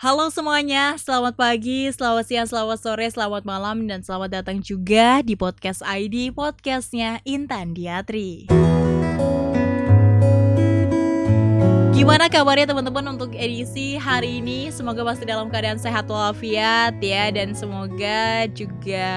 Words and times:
Halo 0.00 0.32
semuanya, 0.32 0.96
selamat 0.96 1.36
pagi, 1.36 1.84
selamat 1.92 2.24
siang, 2.24 2.48
selamat 2.48 2.80
sore, 2.80 3.04
selamat 3.12 3.44
malam, 3.44 3.84
dan 3.84 4.00
selamat 4.00 4.40
datang 4.40 4.64
juga 4.64 5.20
di 5.20 5.36
podcast 5.36 5.84
ID, 5.84 6.32
podcastnya 6.32 7.20
Intan 7.28 7.76
Diatri. 7.76 8.48
Gimana 11.92 12.32
kabarnya 12.32 12.72
teman-teman 12.72 13.12
untuk 13.12 13.36
edisi 13.36 14.00
hari 14.00 14.40
ini? 14.40 14.72
Semoga 14.72 15.04
pasti 15.04 15.28
dalam 15.28 15.52
keadaan 15.52 15.76
sehat 15.76 16.08
walafiat 16.08 16.96
ya 16.96 17.28
dan 17.28 17.52
semoga 17.52 18.48
juga 18.56 19.12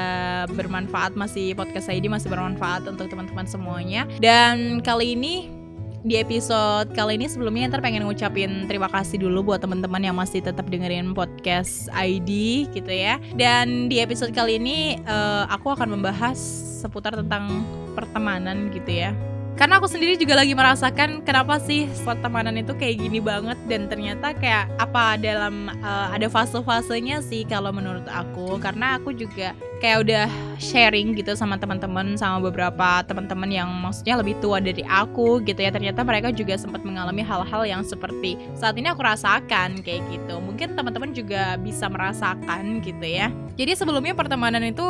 bermanfaat 0.51 1.15
masih 1.15 1.55
podcast 1.55 1.87
ID 1.87 2.11
masih 2.11 2.27
bermanfaat 2.27 2.83
untuk 2.91 3.07
teman-teman 3.07 3.47
semuanya. 3.47 4.03
Dan 4.19 4.83
kali 4.83 5.15
ini 5.15 5.62
di 6.03 6.19
episode 6.19 6.91
kali 6.91 7.15
ini 7.15 7.31
sebelumnya 7.31 7.71
ntar 7.71 7.79
pengen 7.79 8.03
ngucapin 8.03 8.67
terima 8.67 8.91
kasih 8.91 9.23
dulu 9.23 9.55
buat 9.55 9.63
teman-teman 9.63 10.03
yang 10.03 10.15
masih 10.19 10.43
tetap 10.43 10.67
dengerin 10.67 11.15
podcast 11.15 11.87
ID 11.95 12.67
gitu 12.75 12.91
ya. 12.91 13.17
Dan 13.33 13.87
di 13.87 14.03
episode 14.03 14.35
kali 14.35 14.59
ini 14.59 14.99
uh, 15.07 15.47
aku 15.47 15.71
akan 15.71 15.95
membahas 15.95 16.37
seputar 16.83 17.15
tentang 17.15 17.63
pertemanan 17.95 18.67
gitu 18.75 18.91
ya 18.91 19.32
karena 19.53 19.77
aku 19.77 19.85
sendiri 19.85 20.17
juga 20.17 20.33
lagi 20.33 20.57
merasakan 20.57 21.21
kenapa 21.21 21.61
sih 21.61 21.85
pertemanan 22.01 22.57
itu 22.57 22.73
kayak 22.73 23.05
gini 23.05 23.21
banget. 23.21 23.57
Dan 23.69 23.85
ternyata 23.85 24.33
kayak 24.33 24.65
apa 24.81 25.15
dalam 25.21 25.69
uh, 25.85 26.09
ada 26.09 26.25
fase-fasenya 26.25 27.21
sih 27.21 27.45
kalau 27.45 27.69
menurut 27.69 28.05
aku. 28.09 28.57
Karena 28.57 28.97
aku 28.97 29.13
juga 29.13 29.53
kayak 29.77 29.97
udah 30.09 30.25
sharing 30.57 31.13
gitu 31.13 31.37
sama 31.37 31.61
teman-teman 31.61 32.17
sama 32.17 32.41
beberapa 32.41 33.05
teman-teman 33.05 33.49
yang 33.53 33.69
maksudnya 33.69 34.17
lebih 34.17 34.41
tua 34.41 34.57
dari 34.57 34.81
aku 34.89 35.37
gitu 35.45 35.61
ya. 35.61 35.69
Ternyata 35.69 36.01
mereka 36.01 36.33
juga 36.33 36.57
sempat 36.57 36.81
mengalami 36.81 37.21
hal-hal 37.21 37.61
yang 37.69 37.85
seperti 37.85 38.41
saat 38.57 38.73
ini 38.73 38.89
aku 38.89 39.05
rasakan 39.05 39.85
kayak 39.85 40.01
gitu. 40.09 40.41
Mungkin 40.41 40.73
teman-teman 40.73 41.13
juga 41.13 41.61
bisa 41.61 41.85
merasakan 41.93 42.81
gitu 42.81 43.05
ya. 43.05 43.29
Jadi 43.53 43.77
sebelumnya 43.77 44.17
pertemanan 44.17 44.65
itu 44.65 44.85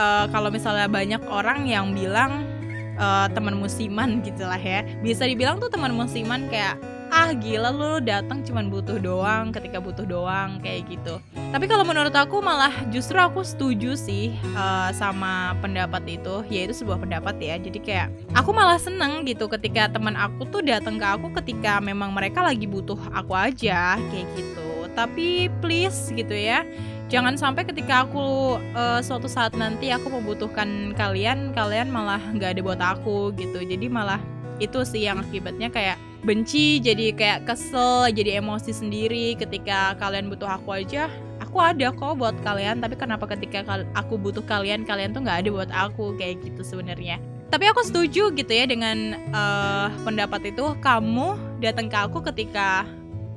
uh, 0.00 0.24
kalau 0.32 0.48
misalnya 0.48 0.88
banyak 0.88 1.20
orang 1.28 1.68
yang 1.68 1.92
bilang 1.92 2.57
uh, 2.98 3.26
teman 3.32 3.56
musiman 3.56 4.20
gitulah 4.20 4.60
ya. 4.60 4.84
Bisa 5.00 5.24
dibilang 5.24 5.56
tuh 5.62 5.70
teman 5.72 5.94
musiman 5.94 6.50
kayak 6.50 6.76
ah 7.08 7.32
gila 7.32 7.72
lu 7.72 8.04
datang 8.04 8.44
cuman 8.44 8.68
butuh 8.68 9.00
doang 9.00 9.48
ketika 9.48 9.80
butuh 9.80 10.04
doang 10.04 10.60
kayak 10.60 10.92
gitu. 10.92 11.16
Tapi 11.32 11.64
kalau 11.64 11.80
menurut 11.88 12.12
aku 12.12 12.44
malah 12.44 12.74
justru 12.92 13.16
aku 13.16 13.40
setuju 13.40 13.96
sih 13.96 14.36
uh, 14.52 14.92
sama 14.92 15.56
pendapat 15.64 16.20
itu. 16.20 16.44
Yaitu 16.52 16.76
sebuah 16.84 17.00
pendapat 17.00 17.40
ya. 17.40 17.56
Jadi 17.56 17.78
kayak 17.80 18.12
aku 18.36 18.52
malah 18.52 18.76
seneng 18.76 19.24
gitu 19.24 19.48
ketika 19.48 19.88
teman 19.88 20.18
aku 20.18 20.44
tuh 20.52 20.60
datang 20.60 21.00
ke 21.00 21.06
aku 21.08 21.32
ketika 21.40 21.80
memang 21.80 22.12
mereka 22.12 22.44
lagi 22.44 22.68
butuh 22.68 22.98
aku 23.16 23.32
aja 23.32 23.96
kayak 23.96 24.28
gitu. 24.36 24.68
Tapi 24.92 25.46
please 25.62 26.10
gitu 26.10 26.34
ya 26.34 26.66
jangan 27.08 27.34
sampai 27.40 27.64
ketika 27.64 28.04
aku 28.04 28.60
uh, 28.76 29.00
suatu 29.00 29.26
saat 29.26 29.56
nanti 29.56 29.88
aku 29.88 30.12
membutuhkan 30.12 30.92
kalian 30.92 31.56
kalian 31.56 31.88
malah 31.88 32.20
nggak 32.36 32.56
ada 32.56 32.60
buat 32.62 32.80
aku 32.80 33.32
gitu. 33.34 33.64
Jadi 33.64 33.88
malah 33.88 34.20
itu 34.60 34.84
sih 34.84 35.08
yang 35.08 35.24
akibatnya 35.24 35.72
kayak 35.72 35.96
benci 36.22 36.82
jadi 36.84 37.16
kayak 37.16 37.40
kesel 37.48 38.12
jadi 38.12 38.44
emosi 38.44 38.76
sendiri. 38.76 39.34
Ketika 39.40 39.96
kalian 39.96 40.28
butuh 40.28 40.60
aku 40.60 40.76
aja 40.76 41.08
aku 41.40 41.56
ada 41.64 41.88
kok 41.90 42.20
buat 42.20 42.36
kalian. 42.44 42.84
Tapi 42.84 42.94
kenapa 43.00 43.24
ketika 43.32 43.64
aku 43.96 44.20
butuh 44.20 44.44
kalian 44.44 44.84
kalian 44.84 45.16
tuh 45.16 45.24
nggak 45.24 45.48
ada 45.48 45.50
buat 45.50 45.70
aku? 45.72 46.12
Kayak 46.20 46.44
gitu 46.44 46.60
sebenarnya. 46.60 47.16
Tapi 47.48 47.64
aku 47.64 47.80
setuju 47.80 48.28
gitu 48.36 48.52
ya 48.52 48.68
dengan 48.68 49.16
uh, 49.32 49.88
pendapat 50.04 50.52
itu. 50.52 50.76
Kamu 50.84 51.56
datang 51.64 51.88
ke 51.88 51.96
aku 51.96 52.20
ketika 52.20 52.84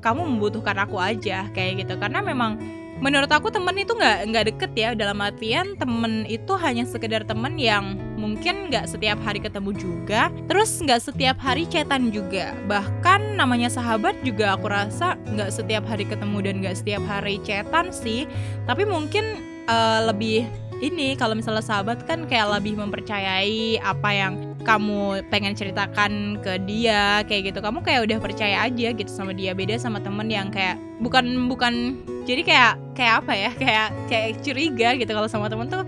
kamu 0.03 0.35
membutuhkan 0.35 0.75
aku 0.83 0.99
aja 0.99 1.47
kayak 1.55 1.87
gitu. 1.87 1.95
Karena 1.95 2.19
memang 2.19 2.80
menurut 3.01 3.27
aku 3.33 3.49
temen 3.49 3.73
itu 3.75 3.91
nggak 3.97 4.29
nggak 4.29 4.45
deket 4.53 4.71
ya. 4.77 4.89
Dalam 4.93 5.19
artian 5.19 5.73
temen 5.75 6.23
itu 6.29 6.53
hanya 6.55 6.85
sekedar 6.85 7.25
temen 7.25 7.57
yang 7.57 7.97
mungkin 8.15 8.69
nggak 8.69 8.87
setiap 8.87 9.17
hari 9.25 9.41
ketemu 9.41 9.73
juga. 9.75 10.29
Terus 10.45 10.69
nggak 10.79 11.01
setiap 11.11 11.37
hari 11.41 11.65
chatan 11.67 12.13
juga. 12.13 12.53
Bahkan 12.69 13.35
namanya 13.35 13.67
sahabat 13.67 14.21
juga 14.21 14.55
aku 14.55 14.69
rasa 14.69 15.17
nggak 15.27 15.49
setiap 15.49 15.83
hari 15.89 16.05
ketemu 16.05 16.37
dan 16.45 16.55
nggak 16.61 16.77
setiap 16.77 17.03
hari 17.09 17.41
chatan 17.41 17.89
sih. 17.89 18.29
Tapi 18.69 18.85
mungkin 18.85 19.41
uh, 19.65 20.07
lebih 20.13 20.45
ini 20.81 21.13
kalau 21.13 21.37
misalnya 21.37 21.61
sahabat 21.61 22.05
kan 22.09 22.25
kayak 22.25 22.57
lebih 22.57 22.77
mempercayai 22.77 23.77
apa 23.81 24.09
yang 24.13 24.33
kamu 24.61 25.25
pengen 25.27 25.53
ceritakan 25.57 26.39
ke 26.39 26.61
dia 26.63 27.25
kayak 27.27 27.51
gitu. 27.51 27.59
Kamu 27.59 27.81
kayak 27.83 28.07
udah 28.07 28.17
percaya 28.21 28.63
aja 28.65 28.93
gitu 28.93 29.11
sama 29.11 29.35
dia. 29.35 29.51
Beda 29.51 29.75
sama 29.81 29.99
temen 29.99 30.29
yang 30.29 30.49
kayak 30.53 30.79
bukan 31.01 31.49
bukan 31.49 31.99
jadi 32.23 32.41
kayak 32.45 32.73
kayak 32.93 33.13
apa 33.25 33.33
ya? 33.33 33.51
Kayak 33.61 33.87
kayak 34.07 34.29
curiga 34.45 34.89
gitu. 34.97 35.11
Kalau 35.11 35.29
sama 35.29 35.49
temen 35.49 35.67
tuh 35.67 35.83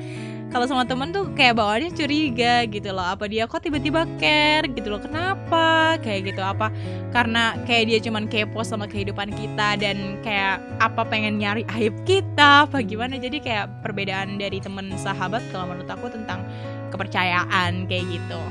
kalau 0.53 0.69
sama 0.69 0.85
temen 0.85 1.09
tuh 1.09 1.33
kayak 1.33 1.57
bawaannya 1.57 1.97
curiga 1.97 2.61
gitu 2.69 2.93
loh. 2.93 3.01
Apa 3.01 3.25
dia 3.25 3.49
kok 3.49 3.65
tiba-tiba 3.65 4.05
care 4.21 4.69
gitu 4.69 4.93
loh? 4.93 5.01
Kenapa? 5.01 5.97
Kayak 5.97 6.29
gitu. 6.29 6.45
Apa 6.45 6.69
karena 7.09 7.57
kayak 7.65 7.89
dia 7.89 7.99
cuman 8.05 8.29
kepo 8.29 8.61
sama 8.61 8.85
kehidupan 8.85 9.33
kita 9.33 9.81
dan 9.81 10.21
kayak 10.21 10.61
apa 10.77 11.01
pengen 11.09 11.41
nyari 11.41 11.65
aib 11.73 11.97
kita? 12.05 12.69
Apa 12.69 12.85
gimana? 12.85 13.17
Jadi 13.17 13.41
kayak 13.41 13.81
perbedaan 13.81 14.37
dari 14.37 14.61
temen 14.61 14.93
sahabat 14.93 15.41
kalau 15.49 15.73
menurut 15.73 15.89
aku 15.89 16.13
tentang 16.13 16.45
kepercayaan 16.93 17.89
kayak 17.89 18.05
gitu 18.21 18.41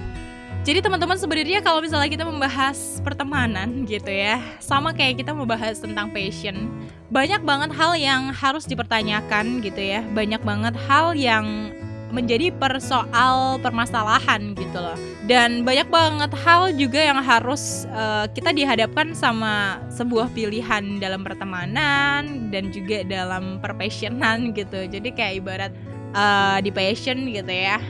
jadi 0.63 0.79
teman-teman 0.79 1.19
sebenarnya 1.19 1.59
kalau 1.59 1.83
misalnya 1.83 2.07
kita 2.07 2.23
membahas 2.23 3.03
pertemanan 3.03 3.83
gitu 3.83 4.15
ya, 4.15 4.39
sama 4.63 4.95
kayak 4.95 5.19
kita 5.19 5.35
membahas 5.35 5.83
tentang 5.83 6.07
passion, 6.15 6.71
banyak 7.11 7.43
banget 7.43 7.75
hal 7.75 7.99
yang 7.99 8.31
harus 8.31 8.63
dipertanyakan 8.71 9.59
gitu 9.59 9.83
ya. 9.83 10.07
Banyak 10.15 10.39
banget 10.47 10.79
hal 10.87 11.19
yang 11.19 11.75
menjadi 12.15 12.55
persoal 12.55 13.59
permasalahan 13.59 14.55
gitu 14.55 14.79
loh. 14.79 14.95
Dan 15.27 15.67
banyak 15.67 15.91
banget 15.91 16.31
hal 16.47 16.71
juga 16.79 17.11
yang 17.11 17.19
harus 17.19 17.83
uh, 17.91 18.31
kita 18.31 18.55
dihadapkan 18.55 19.19
sama 19.19 19.83
sebuah 19.91 20.31
pilihan 20.31 21.03
dalam 21.03 21.27
pertemanan 21.27 22.55
dan 22.55 22.71
juga 22.71 23.03
dalam 23.03 23.59
perpassionan 23.59 24.55
gitu. 24.55 24.87
Jadi 24.87 25.11
kayak 25.11 25.43
ibarat 25.43 25.73
uh, 26.15 26.63
di 26.63 26.71
passion 26.71 27.27
gitu 27.35 27.51
ya 27.51 27.83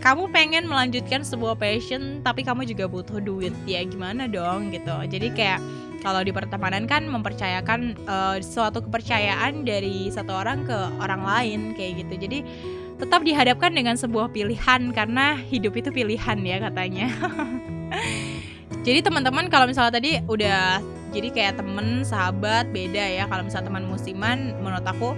kamu 0.00 0.32
pengen 0.32 0.64
melanjutkan 0.64 1.20
sebuah 1.20 1.60
passion 1.60 2.24
tapi 2.24 2.40
kamu 2.40 2.64
juga 2.64 2.88
butuh 2.88 3.20
duit. 3.20 3.52
Ya 3.68 3.84
gimana 3.84 4.24
dong 4.24 4.72
gitu. 4.72 4.92
Jadi 5.06 5.28
kayak 5.36 5.60
kalau 6.00 6.24
di 6.24 6.32
pertemanan 6.32 6.88
kan 6.88 7.04
mempercayakan 7.04 8.00
uh, 8.08 8.40
suatu 8.40 8.80
kepercayaan 8.80 9.68
dari 9.68 10.08
satu 10.08 10.32
orang 10.32 10.64
ke 10.64 10.78
orang 11.04 11.22
lain 11.22 11.60
kayak 11.76 12.04
gitu. 12.04 12.14
Jadi 12.16 12.38
tetap 12.96 13.20
dihadapkan 13.24 13.72
dengan 13.72 13.96
sebuah 13.96 14.32
pilihan 14.32 14.92
karena 14.92 15.36
hidup 15.36 15.76
itu 15.76 15.92
pilihan 15.92 16.38
ya 16.40 16.56
katanya. 16.64 17.08
Jadi 18.86 19.04
teman-teman 19.04 19.52
kalau 19.52 19.68
misalnya 19.68 19.92
tadi 19.92 20.16
udah 20.24 20.80
jadi 21.12 21.28
kayak 21.34 21.60
temen 21.60 22.00
sahabat 22.00 22.72
beda 22.72 23.02
ya. 23.02 23.28
Kalau 23.28 23.44
misalnya 23.44 23.68
teman 23.68 23.84
musiman 23.84 24.56
menurut 24.62 24.86
aku 24.88 25.12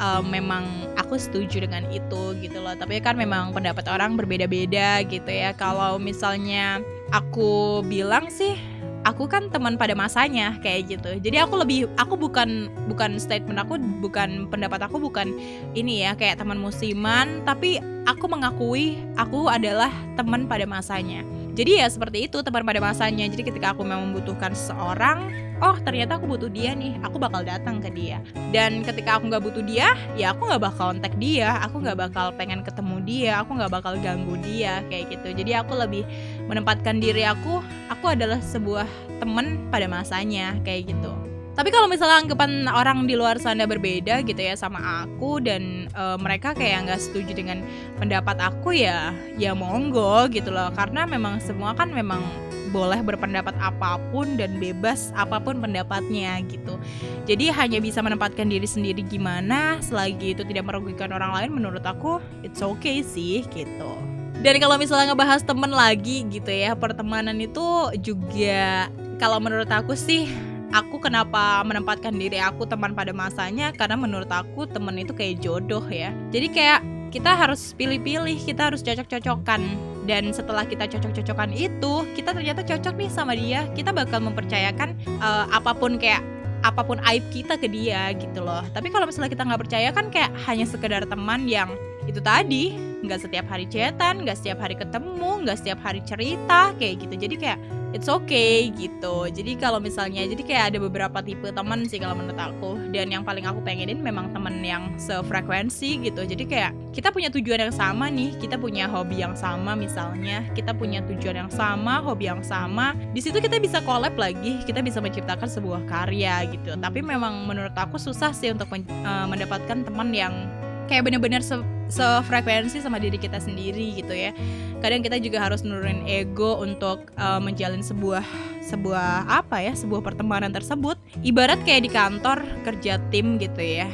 uh, 0.00 0.24
memang 0.24 0.64
aku 0.96 1.20
setuju 1.20 1.62
dengan 1.68 1.86
itu 1.92 2.34
gitu 2.40 2.58
loh. 2.58 2.74
Tapi 2.74 2.98
kan 3.04 3.14
memang 3.14 3.52
pendapat 3.52 3.86
orang 3.86 4.16
berbeda-beda 4.16 5.04
gitu 5.06 5.28
ya. 5.30 5.52
Kalau 5.54 6.00
misalnya 6.00 6.80
aku 7.12 7.84
bilang 7.86 8.32
sih 8.32 8.56
aku 9.04 9.28
kan 9.28 9.48
teman 9.52 9.76
pada 9.76 9.92
masanya 9.92 10.56
kayak 10.64 10.96
gitu. 10.98 11.10
Jadi 11.20 11.36
aku 11.38 11.60
lebih 11.60 11.86
aku 12.00 12.16
bukan 12.16 12.72
bukan 12.88 13.20
statement 13.20 13.60
aku 13.60 13.76
bukan 14.00 14.48
pendapat 14.48 14.80
aku 14.84 14.96
bukan 15.00 15.36
ini 15.76 16.08
ya 16.08 16.16
kayak 16.16 16.40
teman 16.40 16.56
musiman. 16.56 17.44
Tapi 17.44 17.78
aku 18.08 18.24
mengakui 18.26 18.98
aku 19.20 19.52
adalah 19.52 19.92
teman 20.16 20.48
pada 20.48 20.64
masanya 20.64 21.22
jadi 21.50 21.84
ya 21.84 21.86
seperti 21.90 22.30
itu 22.30 22.38
teman 22.46 22.62
pada 22.62 22.78
masanya. 22.78 23.26
Jadi 23.26 23.42
ketika 23.42 23.74
aku 23.74 23.82
memang 23.82 24.10
membutuhkan 24.14 24.54
seseorang 24.54 25.34
oh 25.60 25.76
ternyata 25.82 26.16
aku 26.16 26.24
butuh 26.24 26.48
dia 26.48 26.72
nih 26.72 26.96
aku 27.04 27.20
bakal 27.20 27.42
datang 27.42 27.82
ke 27.82 27.90
dia. 27.92 28.22
Dan 28.54 28.80
ketika 28.86 29.18
aku 29.18 29.28
nggak 29.28 29.42
butuh 29.44 29.64
dia 29.66 29.92
ya 30.14 30.32
aku 30.32 30.46
nggak 30.48 30.62
bakal 30.62 30.94
kontak 30.94 31.14
dia 31.20 31.58
aku 31.60 31.82
nggak 31.82 31.98
bakal 31.98 32.26
pengen 32.32 32.64
ketemu 32.64 32.96
dia 33.04 33.32
aku 33.44 33.50
nggak 33.58 33.72
bakal 33.72 33.92
ganggu 33.98 34.34
dia 34.40 34.80
kayak 34.88 35.12
gitu. 35.18 35.28
Jadi 35.36 35.52
aku 35.58 35.76
lebih 35.76 36.06
menempatkan 36.46 37.02
diri 37.02 37.26
aku 37.26 37.60
aku 37.92 38.04
adalah 38.08 38.38
sebuah 38.40 38.88
teman 39.20 39.68
pada 39.68 39.84
masanya 39.84 40.56
kayak 40.64 40.96
gitu 40.96 41.12
tapi 41.58 41.68
kalau 41.74 41.90
misalnya 41.90 42.22
anggapan 42.22 42.70
orang 42.70 43.04
di 43.10 43.18
luar 43.18 43.36
sana 43.42 43.66
berbeda 43.66 44.22
gitu 44.22 44.38
ya 44.38 44.54
sama 44.54 45.04
aku 45.04 45.42
dan 45.42 45.90
e, 45.90 46.04
mereka 46.22 46.54
kayak 46.54 46.86
nggak 46.86 47.00
setuju 47.02 47.34
dengan 47.34 47.60
pendapat 47.98 48.38
aku 48.38 48.72
ya 48.72 49.10
ya 49.34 49.52
monggo 49.52 50.30
gitu 50.30 50.54
loh 50.54 50.70
karena 50.72 51.04
memang 51.04 51.42
semua 51.42 51.74
kan 51.74 51.90
memang 51.90 52.22
boleh 52.70 53.02
berpendapat 53.02 53.52
apa 53.58 53.98
pun 54.14 54.38
dan 54.38 54.56
bebas 54.62 55.10
apa 55.18 55.42
pun 55.42 55.58
pendapatnya 55.58 56.38
gitu. 56.46 56.78
Jadi 57.26 57.50
hanya 57.50 57.82
bisa 57.82 57.98
menempatkan 57.98 58.46
diri 58.46 58.64
sendiri 58.64 59.02
gimana 59.02 59.82
selagi 59.82 60.38
itu 60.38 60.46
tidak 60.46 60.70
merugikan 60.70 61.10
orang 61.10 61.34
lain 61.34 61.50
menurut 61.50 61.82
aku 61.82 62.22
it's 62.46 62.62
okay 62.62 63.02
sih 63.02 63.42
gitu. 63.50 63.92
Dan 64.40 64.56
kalau 64.56 64.80
misalnya 64.80 65.12
ngebahas 65.12 65.44
temen 65.44 65.68
lagi 65.68 66.24
gitu 66.30 66.48
ya 66.48 66.72
pertemanan 66.72 67.36
itu 67.42 67.92
juga 68.00 68.88
kalau 69.20 69.36
menurut 69.36 69.68
aku 69.68 69.92
sih 69.92 70.32
aku 70.70 71.02
kenapa 71.02 71.62
menempatkan 71.66 72.14
diri 72.14 72.38
aku 72.38 72.66
teman 72.66 72.94
pada 72.94 73.10
masanya? 73.10 73.74
Karena 73.74 73.98
menurut 73.98 74.30
aku 74.30 74.66
temen 74.70 74.96
itu 74.98 75.14
kayak 75.14 75.42
jodoh 75.42 75.82
ya. 75.90 76.14
Jadi 76.30 76.46
kayak 76.50 76.80
kita 77.10 77.34
harus 77.34 77.74
pilih-pilih 77.74 78.38
kita 78.38 78.70
harus 78.70 78.80
cocok-cocokan. 78.82 79.62
Dan 80.08 80.34
setelah 80.34 80.66
kita 80.66 80.90
cocok-cocokan 80.90 81.54
itu 81.54 81.92
kita 82.18 82.34
ternyata 82.34 82.64
cocok 82.66 82.94
nih 82.96 83.10
sama 83.10 83.36
dia. 83.36 83.66
Kita 83.76 83.94
bakal 83.94 84.22
mempercayakan 84.24 84.96
uh, 85.22 85.46
apa 85.50 85.76
pun 85.76 86.00
kayak 86.00 86.22
apa 86.60 86.84
pun 86.84 87.00
aib 87.08 87.24
kita 87.32 87.56
ke 87.56 87.68
dia 87.68 88.12
gitu 88.16 88.44
loh. 88.44 88.64
Tapi 88.72 88.88
kalau 88.92 89.08
misalnya 89.08 89.32
kita 89.32 89.44
nggak 89.46 89.60
percaya 89.60 89.88
kan 89.92 90.06
kayak 90.12 90.30
hanya 90.48 90.66
sekedar 90.68 91.02
teman 91.04 91.48
yang 91.48 91.72
itu 92.08 92.20
tadi 92.22 92.76
nggak 93.00 93.20
setiap 93.26 93.46
hari 93.48 93.64
chatan 93.68 94.24
nggak 94.24 94.36
setiap 94.36 94.60
hari 94.60 94.76
ketemu 94.76 95.30
nggak 95.44 95.58
setiap 95.60 95.80
hari 95.80 96.00
cerita 96.04 96.72
kayak 96.76 97.04
gitu. 97.04 97.14
Jadi 97.16 97.34
kayak 97.40 97.58
it's 97.90 98.06
okay 98.06 98.70
gitu. 98.74 99.26
Jadi 99.30 99.58
kalau 99.58 99.82
misalnya 99.82 100.22
jadi 100.26 100.42
kayak 100.42 100.64
ada 100.74 100.78
beberapa 100.78 101.18
tipe 101.24 101.48
teman 101.50 101.84
sih 101.88 101.98
kalau 101.98 102.14
menurut 102.18 102.38
aku. 102.38 102.78
Dan 102.94 103.10
yang 103.10 103.22
paling 103.26 103.44
aku 103.46 103.62
pengenin 103.64 103.98
memang 104.04 104.30
temen 104.30 104.62
yang 104.62 104.94
sefrekuensi 105.00 106.06
gitu. 106.06 106.22
Jadi 106.22 106.44
kayak 106.46 106.72
kita 106.94 107.10
punya 107.10 107.28
tujuan 107.32 107.70
yang 107.70 107.74
sama 107.74 108.08
nih. 108.12 108.36
Kita 108.38 108.56
punya 108.60 108.86
hobi 108.86 109.22
yang 109.22 109.34
sama 109.34 109.74
misalnya. 109.74 110.46
Kita 110.54 110.76
punya 110.76 111.02
tujuan 111.06 111.46
yang 111.46 111.50
sama 111.50 112.04
hobi 112.04 112.30
yang 112.30 112.42
sama. 112.44 112.94
Di 113.16 113.20
situ 113.24 113.40
kita 113.42 113.58
bisa 113.58 113.82
collab 113.82 114.14
lagi. 114.14 114.62
Kita 114.62 114.84
bisa 114.84 115.02
menciptakan 115.02 115.48
sebuah 115.50 115.88
karya 115.88 116.46
gitu. 116.52 116.76
Tapi 116.78 117.00
memang 117.02 117.48
menurut 117.48 117.74
aku 117.74 117.98
susah 117.98 118.30
sih 118.30 118.54
untuk 118.54 118.70
men 118.70 118.86
uh, 119.02 119.26
mendapatkan 119.26 119.82
teman 119.82 120.14
yang 120.14 120.46
kayak 120.86 121.06
bener-bener 121.06 121.42
sefrekuensi 121.90 122.80
sama 122.80 122.96
diri 122.96 123.18
kita 123.20 123.42
sendiri 123.42 123.98
gitu 123.98 124.14
ya. 124.14 124.32
Kadang 124.80 125.04
kita 125.04 125.20
juga 125.20 125.44
harus 125.44 125.60
nurunin 125.66 126.06
ego 126.08 126.62
untuk 126.62 127.12
uh, 127.20 127.42
menjalin 127.42 127.84
sebuah 127.84 128.24
sebuah 128.64 129.26
apa 129.26 129.60
ya 129.60 129.74
sebuah 129.76 130.00
pertemanan 130.00 130.54
tersebut. 130.54 130.96
Ibarat 131.20 131.60
kayak 131.66 131.82
di 131.84 131.90
kantor 131.90 132.46
kerja 132.64 133.02
tim 133.12 133.36
gitu 133.36 133.60
ya. 133.60 133.90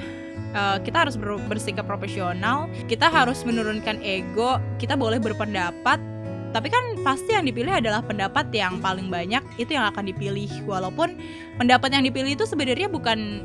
Uh, 0.56 0.78
kita 0.80 1.04
harus 1.04 1.18
ber 1.18 1.36
bersikap 1.50 1.84
profesional 1.84 2.70
kita 2.88 3.12
harus 3.12 3.44
menurunkan 3.44 4.00
ego 4.00 4.56
kita 4.80 4.96
boleh 4.96 5.20
berpendapat 5.20 6.00
tapi 6.56 6.72
kan 6.72 6.96
pasti 7.04 7.36
yang 7.36 7.44
dipilih 7.44 7.68
adalah 7.68 8.00
pendapat 8.00 8.48
yang 8.48 8.80
paling 8.80 9.12
banyak 9.12 9.44
itu 9.60 9.76
yang 9.76 9.92
akan 9.92 10.08
dipilih. 10.08 10.48
Walaupun 10.64 11.20
pendapat 11.60 11.92
yang 11.92 12.08
dipilih 12.08 12.32
itu 12.32 12.48
sebenarnya 12.48 12.88
bukan 12.88 13.44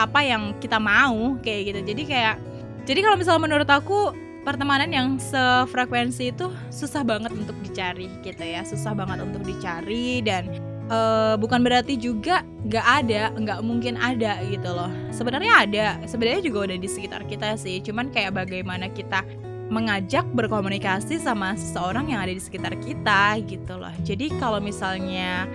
apa 0.00 0.24
yang 0.24 0.56
kita 0.56 0.80
mau 0.80 1.36
kayak 1.44 1.76
gitu. 1.76 1.80
Jadi 1.92 2.02
kayak 2.08 2.40
jadi 2.86 3.02
kalau 3.02 3.18
misalnya 3.18 3.42
menurut 3.42 3.68
aku 3.68 4.14
pertemanan 4.46 4.94
yang 4.94 5.08
sefrekuensi 5.18 6.30
itu 6.30 6.46
susah 6.70 7.02
banget 7.02 7.34
untuk 7.34 7.58
dicari 7.66 8.06
gitu 8.22 8.46
ya, 8.46 8.62
susah 8.62 8.94
banget 8.94 9.26
untuk 9.26 9.42
dicari 9.42 10.22
dan 10.22 10.46
uh, 10.86 11.34
bukan 11.34 11.66
berarti 11.66 11.98
juga 11.98 12.46
nggak 12.62 12.86
ada, 13.02 13.34
nggak 13.34 13.58
mungkin 13.66 13.98
ada 13.98 14.38
gitu 14.46 14.70
loh. 14.70 14.90
Sebenarnya 15.10 15.66
ada, 15.66 15.86
sebenarnya 16.06 16.46
juga 16.46 16.70
udah 16.70 16.78
di 16.78 16.86
sekitar 16.86 17.26
kita 17.26 17.58
sih. 17.58 17.82
Cuman 17.82 18.14
kayak 18.14 18.38
bagaimana 18.38 18.86
kita 18.94 19.26
mengajak 19.66 20.22
berkomunikasi 20.30 21.18
sama 21.18 21.58
seseorang 21.58 22.14
yang 22.14 22.22
ada 22.22 22.30
di 22.30 22.38
sekitar 22.38 22.78
kita 22.78 23.42
gitu 23.50 23.74
loh. 23.74 23.90
Jadi 24.06 24.30
kalau 24.38 24.62
misalnya 24.62 25.50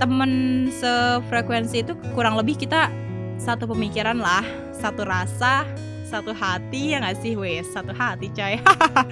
temen 0.00 0.64
sefrekuensi 0.72 1.84
itu 1.84 1.92
kurang 2.16 2.40
lebih 2.40 2.56
kita 2.56 2.88
satu 3.36 3.68
pemikiran 3.68 4.16
lah, 4.16 4.44
satu 4.72 5.04
rasa, 5.04 5.68
satu 6.10 6.34
hati 6.34 6.90
ya 6.90 6.98
nggak 6.98 7.18
sih 7.22 7.38
wes? 7.38 7.70
Satu 7.70 7.94
hati 7.94 8.26
coy. 8.34 8.58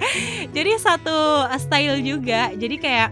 Jadi 0.55 0.71
satu 0.75 1.47
style 1.55 2.03
juga. 2.03 2.51
Jadi 2.51 2.75
kayak 2.75 3.09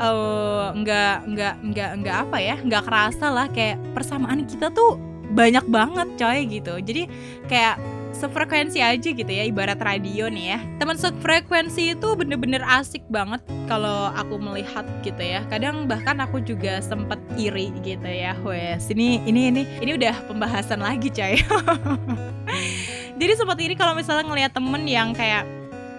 uh, 0.00 0.72
nggak 0.72 1.16
nggak 1.28 1.54
nggak 1.68 1.90
nggak 2.00 2.16
apa 2.24 2.36
ya 2.40 2.56
nggak 2.56 2.82
kerasa 2.88 3.26
lah. 3.28 3.46
Kayak 3.52 3.76
persamaan 3.92 4.48
kita 4.48 4.72
tuh 4.72 4.96
banyak 5.30 5.68
banget 5.68 6.08
coy 6.16 6.38
gitu. 6.48 6.74
Jadi 6.80 7.02
kayak 7.46 7.76
sefrekuensi 8.10 8.84
aja 8.84 9.08
gitu 9.14 9.30
ya 9.30 9.44
ibarat 9.46 9.80
radio 9.80 10.28
nih 10.28 10.56
ya. 10.56 10.58
Teman 10.76 10.98
sefrekuensi 10.98 11.96
itu 11.96 12.08
bener-bener 12.18 12.60
asik 12.66 13.00
banget 13.08 13.40
kalau 13.70 14.10
aku 14.12 14.36
melihat 14.36 14.84
gitu 15.00 15.22
ya. 15.22 15.40
Kadang 15.48 15.88
bahkan 15.88 16.18
aku 16.20 16.42
juga 16.42 16.82
sempet 16.84 17.16
iri 17.38 17.72
gitu 17.80 18.04
ya 18.06 18.36
wes. 18.44 18.90
Ini 18.90 19.24
ini 19.24 19.48
ini 19.54 19.62
ini 19.80 19.90
udah 19.96 20.14
pembahasan 20.28 20.82
lagi 20.82 21.08
coy 21.08 21.38
jadi 23.20 23.36
sempat 23.36 23.60
iri 23.60 23.76
kalau 23.76 23.92
misalnya 23.92 24.24
ngelihat 24.24 24.56
temen 24.56 24.82
yang 24.88 25.12
kayak 25.12 25.44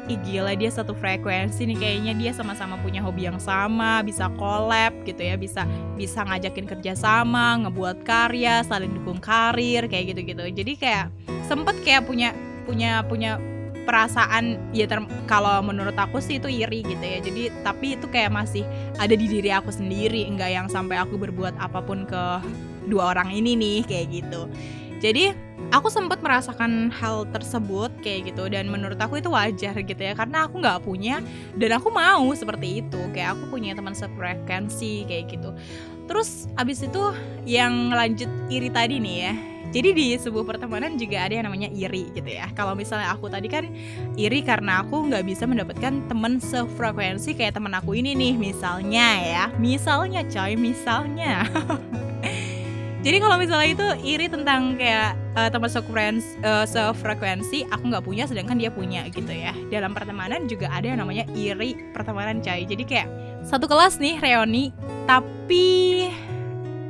Ih 0.09 0.17
gila 0.25 0.57
dia 0.57 0.73
satu 0.73 0.97
frekuensi 0.97 1.61
nih 1.61 1.77
kayaknya 1.77 2.13
dia 2.17 2.31
sama-sama 2.33 2.73
punya 2.81 3.05
hobi 3.05 3.29
yang 3.29 3.37
sama 3.37 4.01
bisa 4.01 4.33
collab 4.33 4.91
gitu 5.05 5.21
ya 5.21 5.37
bisa 5.37 5.69
bisa 5.93 6.25
ngajakin 6.25 6.65
kerja 6.65 6.97
sama 6.97 7.61
ngebuat 7.61 8.01
karya 8.01 8.65
saling 8.65 8.97
dukung 8.97 9.21
karir 9.21 9.85
kayak 9.85 10.11
gitu-gitu. 10.11 10.41
Jadi 10.51 10.73
kayak 10.73 11.13
sempet 11.45 11.77
kayak 11.85 12.09
punya 12.09 12.33
punya 12.65 13.05
punya 13.05 13.37
perasaan 13.85 14.57
ya 14.73 14.89
kalau 15.29 15.61
menurut 15.61 15.93
aku 15.93 16.17
sih 16.17 16.41
itu 16.41 16.49
iri 16.49 16.81
gitu 16.81 17.05
ya. 17.05 17.21
Jadi 17.21 17.53
tapi 17.61 17.93
itu 17.93 18.09
kayak 18.09 18.33
masih 18.33 18.65
ada 18.97 19.13
di 19.13 19.29
diri 19.29 19.53
aku 19.53 19.69
sendiri 19.69 20.25
enggak 20.25 20.49
yang 20.49 20.65
sampai 20.65 20.97
aku 20.97 21.13
berbuat 21.13 21.61
apa 21.61 21.77
pun 21.85 22.09
ke 22.09 22.23
dua 22.89 23.13
orang 23.13 23.29
ini 23.29 23.53
nih 23.53 23.79
kayak 23.85 24.07
gitu. 24.09 24.49
Jadi 24.97 25.33
aku 25.71 25.87
sempat 25.87 26.19
merasakan 26.19 26.91
hal 26.91 27.25
tersebut 27.31 27.89
kayak 28.03 28.35
gitu 28.35 28.51
dan 28.51 28.67
menurut 28.67 28.99
aku 28.99 29.23
itu 29.23 29.31
wajar 29.31 29.75
gitu 29.79 29.97
ya 29.97 30.13
karena 30.13 30.45
aku 30.45 30.59
nggak 30.59 30.83
punya 30.83 31.23
dan 31.55 31.71
aku 31.75 31.89
mau 31.89 32.27
seperti 32.35 32.83
itu. 32.85 33.01
Kayak 33.15 33.39
aku 33.39 33.57
punya 33.57 33.71
teman 33.73 33.95
sefrekuensi 33.95 35.07
kayak 35.07 35.31
gitu. 35.31 35.49
Terus 36.05 36.51
abis 36.59 36.83
itu 36.83 37.03
yang 37.47 37.95
lanjut 37.95 38.27
iri 38.51 38.67
tadi 38.67 38.99
nih 38.99 39.17
ya 39.17 39.33
jadi 39.71 39.95
di 39.95 40.11
sebuah 40.19 40.43
pertemanan 40.43 40.99
juga 40.99 41.23
ada 41.23 41.33
yang 41.39 41.47
namanya 41.47 41.71
iri 41.71 42.11
gitu 42.11 42.27
ya. 42.27 42.51
Kalau 42.51 42.75
misalnya 42.75 43.15
aku 43.15 43.31
tadi 43.31 43.47
kan 43.47 43.71
iri 44.19 44.43
karena 44.43 44.83
aku 44.83 45.07
nggak 45.07 45.23
bisa 45.23 45.47
mendapatkan 45.47 46.11
teman 46.11 46.43
sefrekuensi 46.43 47.31
kayak 47.39 47.55
teman 47.55 47.71
aku 47.71 47.95
ini 47.95 48.11
nih 48.11 48.35
misalnya 48.35 49.07
ya. 49.23 49.43
Misalnya 49.55 50.27
coy 50.27 50.59
misalnya. 50.59 51.47
Jadi 53.07 53.17
kalau 53.23 53.39
misalnya 53.39 53.69
itu 53.71 53.87
iri 54.03 54.27
tentang 54.27 54.75
kayak 54.75 55.15
uh, 55.35 55.49
teman 55.51 55.69
sefrekuensi, 55.69 56.39
uh, 56.43 56.65
sefrekuensi 56.67 57.67
aku 57.69 57.83
nggak 57.91 58.05
punya 58.05 58.23
sedangkan 58.27 58.57
dia 58.59 58.71
punya 58.71 59.07
gitu 59.11 59.31
ya. 59.31 59.55
Dalam 59.71 59.95
pertemanan 59.95 60.47
juga 60.47 60.71
ada 60.71 60.87
yang 60.87 60.99
namanya 60.99 61.27
iri 61.35 61.77
pertemanan 61.95 62.43
cai. 62.43 62.67
Jadi 62.67 62.83
kayak 62.83 63.07
satu 63.47 63.65
kelas 63.65 63.97
nih 63.97 64.21
reuni 64.21 64.69
tapi 65.07 66.07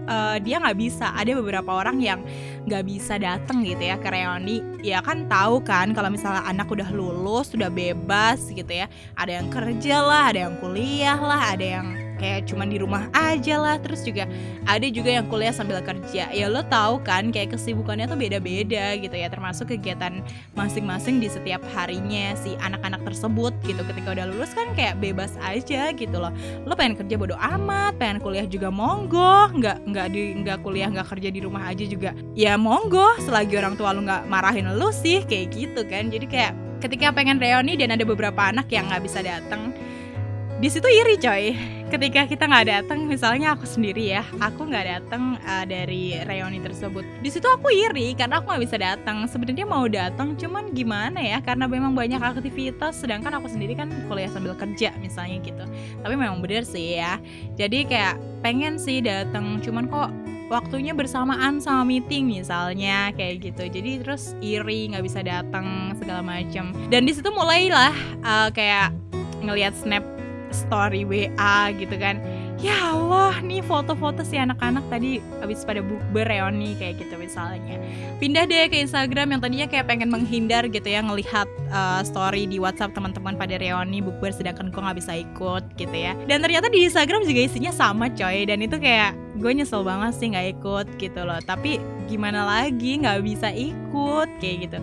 uh, 0.09 0.37
dia 0.41 0.61
nggak 0.61 0.77
bisa. 0.77 1.13
Ada 1.13 1.37
beberapa 1.37 1.71
orang 1.71 2.01
yang 2.01 2.19
nggak 2.65 2.83
bisa 2.85 3.17
datang 3.17 3.65
gitu 3.65 3.81
ya 3.81 3.97
ke 3.97 4.09
reuni. 4.09 4.61
Ya 4.81 4.99
kan 5.01 5.29
tahu 5.29 5.61
kan 5.61 5.93
kalau 5.93 6.09
misalnya 6.09 6.45
anak 6.45 6.69
udah 6.69 6.89
lulus 6.89 7.53
sudah 7.53 7.69
bebas 7.69 8.49
gitu 8.49 8.69
ya. 8.69 8.89
Ada 9.17 9.41
yang 9.41 9.47
kerja 9.53 10.01
lah 10.01 10.23
ada 10.33 10.39
yang 10.49 10.55
kuliah 10.57 11.19
lah 11.19 11.53
ada 11.53 11.65
yang 11.65 11.87
kayak 12.21 12.45
cuman 12.45 12.69
di 12.69 12.77
rumah 12.77 13.09
aja 13.17 13.57
lah. 13.57 13.81
Terus 13.81 14.05
juga 14.05 14.29
ada 14.69 14.85
juga 14.85 15.09
yang 15.09 15.25
kuliah 15.25 15.49
sambil 15.49 15.81
kerja. 15.81 16.29
Ya 16.29 16.45
lo 16.45 16.61
tahu 16.61 17.01
kan 17.01 17.33
kayak 17.33 17.57
kesibukannya 17.57 18.05
tuh 18.05 18.21
beda-beda 18.21 18.93
gitu 19.01 19.15
ya. 19.17 19.25
Termasuk 19.33 19.73
kegiatan 19.73 20.21
masing-masing 20.53 21.17
di 21.17 21.33
setiap 21.33 21.65
harinya 21.73 22.37
si 22.37 22.53
anak-anak 22.61 23.01
tersebut 23.01 23.57
gitu. 23.65 23.81
Ketika 23.81 24.13
udah 24.13 24.29
lulus 24.29 24.53
kan 24.53 24.69
kayak 24.77 25.01
bebas 25.01 25.33
aja 25.41 25.89
gitu 25.97 26.21
loh. 26.21 26.29
Lo 26.69 26.77
pengen 26.77 27.01
kerja 27.01 27.17
bodo 27.17 27.33
amat 27.41 27.97
pengen 27.97 28.21
kuliah 28.21 28.45
juga 28.45 28.69
monggo. 28.69 29.49
Nggak 29.57 29.89
nggak 29.89 30.07
di 30.13 30.21
nggak 30.45 30.57
kuliah 30.61 30.93
nggak 30.93 31.09
kerja 31.17 31.33
di 31.33 31.41
rumah 31.41 31.65
aja 31.65 31.83
juga 31.89 32.13
ya 32.37 32.53
monggo. 32.61 33.17
Selagi 33.25 33.57
orang 33.57 33.73
tua 33.73 33.97
lo 33.97 34.05
nggak 34.05 34.29
marahin 34.29 34.69
lo 34.77 34.93
sih 34.93 35.25
kayak 35.25 35.57
gitu 35.57 35.81
kan. 35.89 36.13
Jadi 36.13 36.29
kayak 36.29 36.53
ketika 36.81 37.13
pengen 37.13 37.37
reuni 37.37 37.77
dan 37.77 37.93
ada 37.93 38.01
beberapa 38.01 38.41
anak 38.41 38.67
yang 38.73 38.89
nggak 38.89 39.05
bisa 39.05 39.21
datang 39.21 39.71
di 40.61 40.69
situ 40.69 40.85
iri 40.85 41.17
coy. 41.17 41.57
Ketika 41.89 42.23
kita 42.29 42.45
nggak 42.45 42.67
datang 42.69 43.09
misalnya 43.09 43.57
aku 43.57 43.65
sendiri 43.67 44.15
ya 44.15 44.23
aku 44.39 44.69
nggak 44.69 44.85
datang 44.85 45.41
uh, 45.41 45.65
dari 45.65 46.21
reuni 46.23 46.61
tersebut. 46.61 47.01
Di 47.19 47.33
situ 47.33 47.49
aku 47.49 47.73
iri 47.73 48.13
karena 48.13 48.37
aku 48.39 48.53
nggak 48.53 48.63
bisa 48.63 48.77
datang 48.77 49.25
sebenarnya 49.25 49.65
mau 49.65 49.89
datang 49.89 50.37
cuman 50.37 50.69
gimana 50.69 51.17
ya? 51.17 51.41
Karena 51.41 51.65
memang 51.65 51.97
banyak 51.97 52.21
aktivitas 52.21 53.01
sedangkan 53.01 53.41
aku 53.41 53.49
sendiri 53.49 53.73
kan 53.73 53.89
kuliah 54.05 54.29
sambil 54.29 54.53
kerja 54.53 54.93
misalnya 55.01 55.41
gitu. 55.41 55.65
Tapi 56.05 56.13
memang 56.13 56.45
bener 56.45 56.61
sih 56.61 56.93
ya. 57.01 57.17
Jadi 57.57 57.89
kayak 57.89 58.21
pengen 58.45 58.77
sih 58.77 59.01
datang 59.01 59.57
cuman 59.65 59.89
kok 59.89 60.13
waktunya 60.53 60.93
bersamaan 60.93 61.57
sama 61.57 61.89
meeting 61.89 62.29
misalnya 62.29 63.09
kayak 63.17 63.49
gitu. 63.49 63.65
Jadi 63.65 64.05
terus 64.05 64.37
iri 64.45 64.93
nggak 64.93 65.03
bisa 65.09 65.25
datang 65.25 65.97
segala 65.97 66.21
macam 66.21 66.69
dan 66.93 67.09
di 67.09 67.17
situ 67.17 67.33
mulailah 67.33 67.91
uh, 68.21 68.53
kayak 68.53 68.93
ngelihat 69.41 69.73
snap 69.73 70.20
story 70.53 71.03
WA 71.07 71.71
gitu 71.75 71.95
kan. 71.97 72.19
Ya 72.61 72.93
Allah 72.93 73.41
nih 73.41 73.65
foto-foto 73.65 74.21
si 74.21 74.37
anak-anak 74.37 74.85
tadi 74.85 75.17
habis 75.41 75.65
pada 75.65 75.81
bukber 75.81 76.29
reuni 76.29 76.77
kayak 76.77 77.01
gitu 77.01 77.17
misalnya. 77.17 77.81
Pindah 78.21 78.45
deh 78.45 78.69
ke 78.69 78.85
Instagram 78.85 79.33
yang 79.33 79.41
tadinya 79.41 79.65
kayak 79.65 79.89
pengen 79.89 80.13
menghindar 80.13 80.69
gitu 80.69 80.85
ya 80.85 81.01
ngelihat 81.01 81.49
uh, 81.73 82.05
story 82.05 82.45
di 82.45 82.61
WhatsApp 82.61 82.93
teman-teman 82.93 83.33
pada 83.33 83.57
reuni 83.57 84.05
bukber 84.05 84.29
sedangkan 84.29 84.69
kok 84.69 84.77
nggak 84.77 84.97
bisa 85.01 85.17
ikut 85.17 85.63
gitu 85.73 85.95
ya. 85.95 86.13
Dan 86.29 86.45
ternyata 86.45 86.69
di 86.69 86.85
Instagram 86.85 87.25
juga 87.25 87.41
isinya 87.49 87.73
sama 87.73 88.13
coy. 88.13 88.45
Dan 88.45 88.61
itu 88.61 88.77
kayak 88.77 89.17
gue 89.41 89.51
nyesel 89.57 89.81
banget 89.81 90.13
sih 90.21 90.29
nggak 90.29 90.47
ikut 90.61 90.85
gitu 91.01 91.25
loh. 91.25 91.41
Tapi 91.41 91.81
gimana 92.05 92.45
lagi 92.45 93.01
nggak 93.01 93.25
bisa 93.25 93.49
ikut 93.49 94.29
kayak 94.37 94.69
gitu 94.69 94.79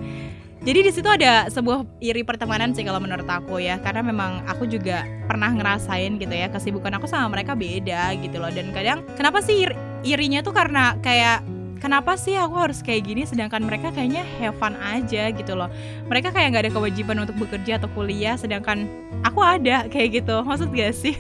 jadi 0.59 0.81
di 0.83 0.91
situ 0.91 1.07
ada 1.07 1.47
sebuah 1.49 1.87
iri 2.03 2.27
pertemanan 2.27 2.75
sih 2.75 2.83
kalau 2.83 2.99
menurut 2.99 3.25
aku 3.31 3.63
ya, 3.63 3.79
karena 3.79 4.03
memang 4.03 4.43
aku 4.45 4.67
juga 4.67 5.07
pernah 5.31 5.55
ngerasain 5.55 6.19
gitu 6.19 6.35
ya 6.35 6.51
kesibukan 6.51 6.99
aku 6.99 7.07
sama 7.07 7.31
mereka 7.31 7.55
beda 7.55 8.13
gitu 8.19 8.43
loh. 8.43 8.51
Dan 8.51 8.75
kadang 8.75 9.07
kenapa 9.15 9.39
sih 9.39 9.71
irinya 10.03 10.43
tuh 10.43 10.53
karena 10.53 10.99
kayak 10.99 11.47
kenapa 11.79 12.19
sih 12.19 12.35
aku 12.35 12.59
harus 12.59 12.83
kayak 12.83 13.07
gini 13.07 13.23
sedangkan 13.23 13.63
mereka 13.63 13.95
kayaknya 13.95 14.27
have 14.43 14.59
fun 14.59 14.75
aja 14.83 15.31
gitu 15.31 15.55
loh. 15.55 15.71
Mereka 16.11 16.35
kayak 16.35 16.53
nggak 16.53 16.65
ada 16.69 16.73
kewajiban 16.75 17.17
untuk 17.23 17.39
bekerja 17.39 17.79
atau 17.79 17.89
kuliah 17.95 18.35
sedangkan 18.35 18.91
aku 19.23 19.41
ada 19.41 19.87
kayak 19.87 20.21
gitu. 20.21 20.43
Maksud 20.43 20.75
gak 20.75 20.93
sih 20.93 21.15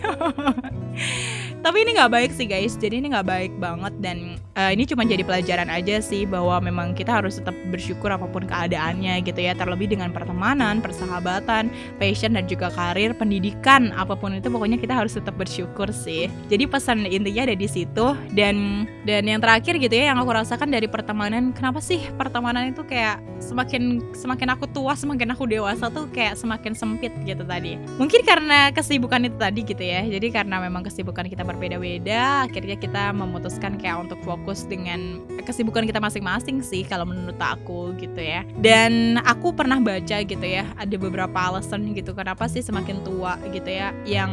tapi 1.67 1.83
ini 1.83 1.99
nggak 1.99 2.13
baik 2.13 2.31
sih 2.31 2.47
guys. 2.47 2.79
Jadi 2.79 3.03
ini 3.03 3.11
nggak 3.11 3.27
baik 3.27 3.53
banget. 3.59 3.95
Dan 3.99 4.39
uh, 4.55 4.71
ini 4.71 4.87
cuma 4.87 5.03
jadi 5.03 5.27
pelajaran 5.27 5.67
aja 5.67 5.99
sih 5.99 6.23
bahwa 6.23 6.63
memang 6.63 6.95
kita 6.95 7.19
harus 7.19 7.43
tetap 7.43 7.55
bersyukur 7.75 8.15
apa 8.15 8.31
pun 8.31 8.47
keadaannya 8.47 9.27
gitu 9.27 9.41
ya. 9.43 9.59
Terlebih 9.59 9.91
dengan 9.91 10.15
pertemanan 10.15 10.79
persahabatan 10.79 11.69
passion 11.99 12.39
dan 12.39 12.47
juga 12.47 12.71
karir 12.71 13.11
pendidikan 13.19 13.91
apa 13.99 14.15
pun 14.15 14.39
itu 14.39 14.47
pokoknya 14.47 14.79
kita 14.79 14.95
harus 14.95 15.19
tetap 15.19 15.35
bersyukur 15.35 15.91
sih. 15.91 16.31
Jadi 16.47 16.71
pesan 16.71 17.03
intinya 17.11 17.51
ada 17.51 17.57
di 17.59 17.67
situ. 17.67 18.15
Dan 18.31 18.87
dan 19.03 19.27
yang 19.27 19.43
terakhir 19.43 19.81
gitu 19.83 19.95
ya 19.99 20.15
yang 20.15 20.19
aku 20.21 20.31
rasakan 20.31 20.71
dari 20.71 20.87
pertemanan 20.87 21.51
kenapa 21.51 21.83
sih 21.83 21.99
pertemanan 22.15 22.71
itu 22.71 22.85
kayak 22.87 23.19
semakin 23.43 24.05
semakin 24.15 24.55
aku 24.55 24.69
tua 24.71 24.93
semakin 24.95 25.33
aku 25.35 25.49
dewasa 25.49 25.89
tuh 25.91 26.07
kayak 26.13 26.39
semakin 26.39 26.77
sempit 26.79 27.11
gitu 27.27 27.43
tadi? 27.43 27.81
Mungkin 27.99 28.23
karena 28.23 28.71
kesibukan 28.71 29.27
itu 29.27 29.37
tadi 29.41 29.61
gitu 29.67 29.83
ya. 29.83 30.07
Jadi 30.07 30.31
karena 30.31 30.63
memang 30.63 30.87
kesibukan 30.87 31.27
kita 31.27 31.48
berbeda-beda 31.49 32.45
akhirnya 32.45 32.77
kita 32.77 33.17
memutuskan 33.17 33.81
kayak 33.81 34.05
untuk 34.05 34.21
fokus 34.21 34.69
dengan 34.69 35.25
kesibukan 35.49 35.89
kita 35.89 35.97
masing-masing 35.97 36.61
sih 36.61 36.85
kalau 36.85 37.09
menurut 37.09 37.41
aku 37.41 37.97
gitu 37.97 38.21
ya. 38.21 38.45
Dan 38.61 39.17
aku 39.25 39.57
pernah 39.57 39.81
baca 39.81 40.21
gitu 40.21 40.45
ya 40.45 40.69
ada 40.77 40.97
beberapa 41.01 41.39
alasan 41.41 41.97
gitu 41.97 42.13
kenapa 42.13 42.45
sih 42.53 42.61
semakin 42.61 43.01
tua 43.01 43.41
gitu 43.49 43.73
ya 43.73 43.97
yang 44.05 44.29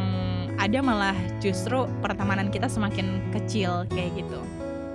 ada 0.60 0.80
malah 0.84 1.16
justru 1.40 1.88
pertemanan 2.04 2.52
kita 2.52 2.68
semakin 2.68 3.20
kecil 3.32 3.88
kayak 3.92 4.12
gitu. 4.20 4.40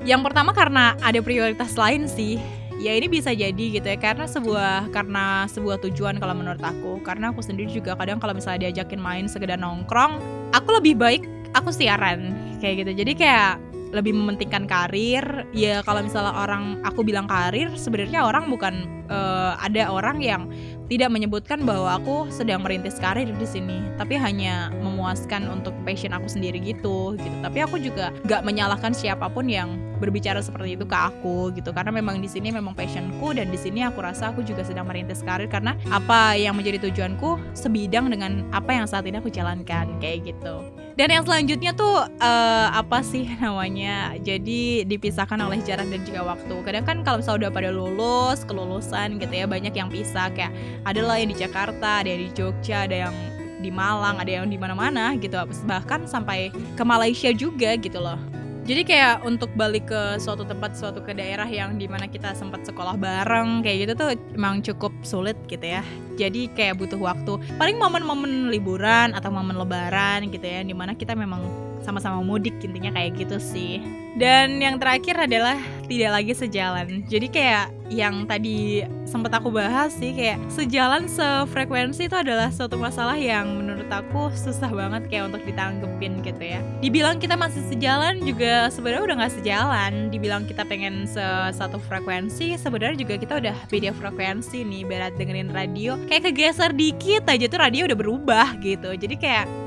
Yang 0.06 0.22
pertama 0.30 0.54
karena 0.54 0.98
ada 1.02 1.22
prioritas 1.22 1.78
lain 1.78 2.10
sih 2.10 2.42
ya 2.82 2.98
ini 2.98 3.06
bisa 3.06 3.30
jadi 3.30 3.66
gitu 3.78 3.86
ya 3.86 3.98
karena 4.02 4.26
sebuah 4.26 4.90
karena 4.90 5.46
sebuah 5.46 5.78
tujuan 5.90 6.18
kalau 6.18 6.34
menurut 6.34 6.62
aku. 6.62 7.02
Karena 7.06 7.30
aku 7.30 7.46
sendiri 7.46 7.70
juga 7.70 7.94
kadang 7.94 8.18
kalau 8.18 8.34
misalnya 8.34 8.70
diajakin 8.70 9.02
main 9.02 9.26
sekedar 9.30 9.62
nongkrong 9.62 10.18
aku 10.52 10.70
lebih 10.82 10.98
baik 10.98 11.24
aku 11.56 11.70
siaran 11.74 12.36
kayak 12.60 12.86
gitu. 12.86 12.92
Jadi 13.04 13.14
kayak 13.18 13.72
lebih 13.92 14.16
mementingkan 14.16 14.66
karir. 14.66 15.46
Ya 15.52 15.84
kalau 15.84 16.02
misalnya 16.02 16.34
orang 16.34 16.80
aku 16.88 17.04
bilang 17.04 17.28
karir 17.28 17.70
sebenarnya 17.76 18.24
orang 18.24 18.48
bukan 18.48 18.88
uh, 19.12 19.60
ada 19.60 19.92
orang 19.92 20.24
yang 20.24 20.48
tidak 20.88 21.08
menyebutkan 21.08 21.64
bahwa 21.64 21.96
aku 21.96 22.28
sedang 22.32 22.64
merintis 22.64 23.00
karir 23.00 23.28
di 23.28 23.48
sini. 23.48 23.84
Tapi 24.00 24.16
hanya 24.16 24.72
memuaskan 24.80 25.48
untuk 25.52 25.76
passion 25.84 26.16
aku 26.16 26.28
sendiri 26.28 26.60
gitu 26.64 27.16
gitu. 27.20 27.36
Tapi 27.44 27.60
aku 27.64 27.80
juga 27.80 28.16
gak 28.28 28.44
menyalahkan 28.48 28.96
siapa 28.96 29.28
pun 29.32 29.48
yang 29.48 29.76
berbicara 30.02 30.42
seperti 30.42 30.80
itu 30.80 30.88
ke 30.88 30.98
aku 30.98 31.54
gitu. 31.54 31.70
Karena 31.76 31.94
memang 31.94 32.20
di 32.20 32.28
sini 32.32 32.50
memang 32.50 32.74
passionku 32.74 33.36
dan 33.38 33.54
di 33.54 33.60
sini 33.60 33.86
aku 33.86 34.02
rasa 34.02 34.34
aku 34.34 34.42
juga 34.42 34.64
sedang 34.64 34.88
merintis 34.88 35.24
karir. 35.24 35.52
Karena 35.52 35.76
apa 35.92 36.36
yang 36.36 36.56
menjadi 36.56 36.90
tujuanku 36.90 37.40
sebidang 37.56 38.08
dengan 38.12 38.48
apa 38.56 38.72
yang 38.72 38.88
saat 38.88 39.04
ini 39.08 39.20
aku 39.20 39.32
jalankan 39.32 40.00
kayak 40.00 40.32
gitu 40.34 40.81
dan 41.00 41.08
yang 41.08 41.24
selanjutnya 41.24 41.72
tuh 41.72 42.04
uh, 42.04 42.68
apa 42.72 43.00
sih 43.02 43.28
namanya 43.40 44.16
jadi 44.20 44.84
dipisahkan 44.84 45.40
oleh 45.40 45.64
jarak 45.64 45.88
dan 45.88 46.02
juga 46.04 46.22
waktu. 46.36 46.56
Kadang 46.64 46.84
kan 46.84 46.98
kalau 47.06 47.18
misalnya 47.24 47.48
udah 47.48 47.52
pada 47.52 47.70
lulus 47.72 48.40
kelulusan 48.44 49.20
gitu 49.20 49.34
ya 49.34 49.46
banyak 49.48 49.74
yang 49.74 49.88
pisah. 49.88 50.28
Kayak 50.34 50.52
ada 50.84 51.02
lah 51.02 51.18
yang 51.20 51.30
di 51.32 51.38
Jakarta 51.40 52.04
ada 52.04 52.10
yang 52.10 52.22
di 52.28 52.32
Jogja 52.36 52.86
ada 52.90 52.98
yang 53.08 53.16
di 53.62 53.70
Malang 53.70 54.18
ada 54.18 54.32
yang 54.42 54.50
di 54.50 54.58
mana-mana 54.60 55.16
gitu. 55.16 55.38
Bahkan 55.68 56.10
sampai 56.10 56.52
ke 56.52 56.84
Malaysia 56.84 57.32
juga 57.32 57.78
gitu 57.80 58.02
loh 58.02 58.41
jadi 58.72 58.88
kayak 58.88 59.16
untuk 59.28 59.52
balik 59.60 59.92
ke 59.92 60.16
suatu 60.16 60.48
tempat 60.48 60.80
suatu 60.80 61.04
ke 61.04 61.12
daerah 61.12 61.44
yang 61.44 61.76
di 61.76 61.92
mana 61.92 62.08
kita 62.08 62.32
sempat 62.32 62.64
sekolah 62.64 62.96
bareng 62.96 63.60
kayak 63.60 63.84
gitu 63.84 63.94
tuh 64.00 64.16
emang 64.32 64.64
cukup 64.64 64.96
sulit 65.04 65.36
gitu 65.52 65.76
ya. 65.76 65.84
Jadi 66.16 66.48
kayak 66.56 66.80
butuh 66.80 66.96
waktu. 66.96 67.36
Paling 67.60 67.76
momen-momen 67.76 68.48
liburan 68.48 69.12
atau 69.12 69.28
momen 69.28 69.60
lebaran 69.60 70.32
gitu 70.32 70.48
ya 70.48 70.64
di 70.64 70.72
mana 70.72 70.96
kita 70.96 71.20
memang 71.20 71.44
sama-sama 71.82 72.22
mudik 72.22 72.58
intinya 72.62 72.94
kayak 72.94 73.18
gitu 73.18 73.38
sih. 73.42 73.82
Dan 74.12 74.60
yang 74.60 74.76
terakhir 74.76 75.16
adalah 75.16 75.56
tidak 75.88 76.12
lagi 76.12 76.34
sejalan. 76.36 77.08
Jadi 77.08 77.28
kayak 77.32 77.72
yang 77.92 78.24
tadi 78.24 78.84
sempat 79.04 79.36
aku 79.36 79.52
bahas 79.52 79.92
sih 79.96 80.16
kayak 80.16 80.40
sejalan 80.48 81.08
sefrekuensi 81.12 82.08
itu 82.08 82.16
adalah 82.16 82.48
suatu 82.52 82.80
masalah 82.80 83.20
yang 83.20 83.60
menurut 83.60 83.88
aku 83.92 84.32
susah 84.32 84.72
banget 84.72 85.12
kayak 85.12 85.32
untuk 85.32 85.44
ditanggepin 85.44 86.24
gitu 86.24 86.44
ya. 86.44 86.60
Dibilang 86.80 87.20
kita 87.20 87.36
masih 87.36 87.64
sejalan 87.68 88.24
juga 88.24 88.72
sebenarnya 88.72 89.04
udah 89.04 89.16
nggak 89.24 89.36
sejalan. 89.40 89.92
Dibilang 90.12 90.44
kita 90.48 90.64
pengen 90.68 91.08
se 91.08 91.24
satu 91.56 91.80
frekuensi 91.80 92.56
sebenarnya 92.60 93.00
juga 93.00 93.16
kita 93.16 93.40
udah 93.40 93.56
beda 93.68 93.92
frekuensi 93.96 94.64
nih 94.64 94.84
berat 94.88 95.16
dengerin 95.16 95.52
radio. 95.56 95.96
Kayak 96.08 96.32
kegeser 96.32 96.72
dikit 96.76 97.28
aja 97.28 97.48
tuh 97.48 97.60
radio 97.60 97.88
udah 97.88 98.00
berubah 98.00 98.48
gitu. 98.60 98.92
Jadi 98.96 99.16
kayak 99.20 99.61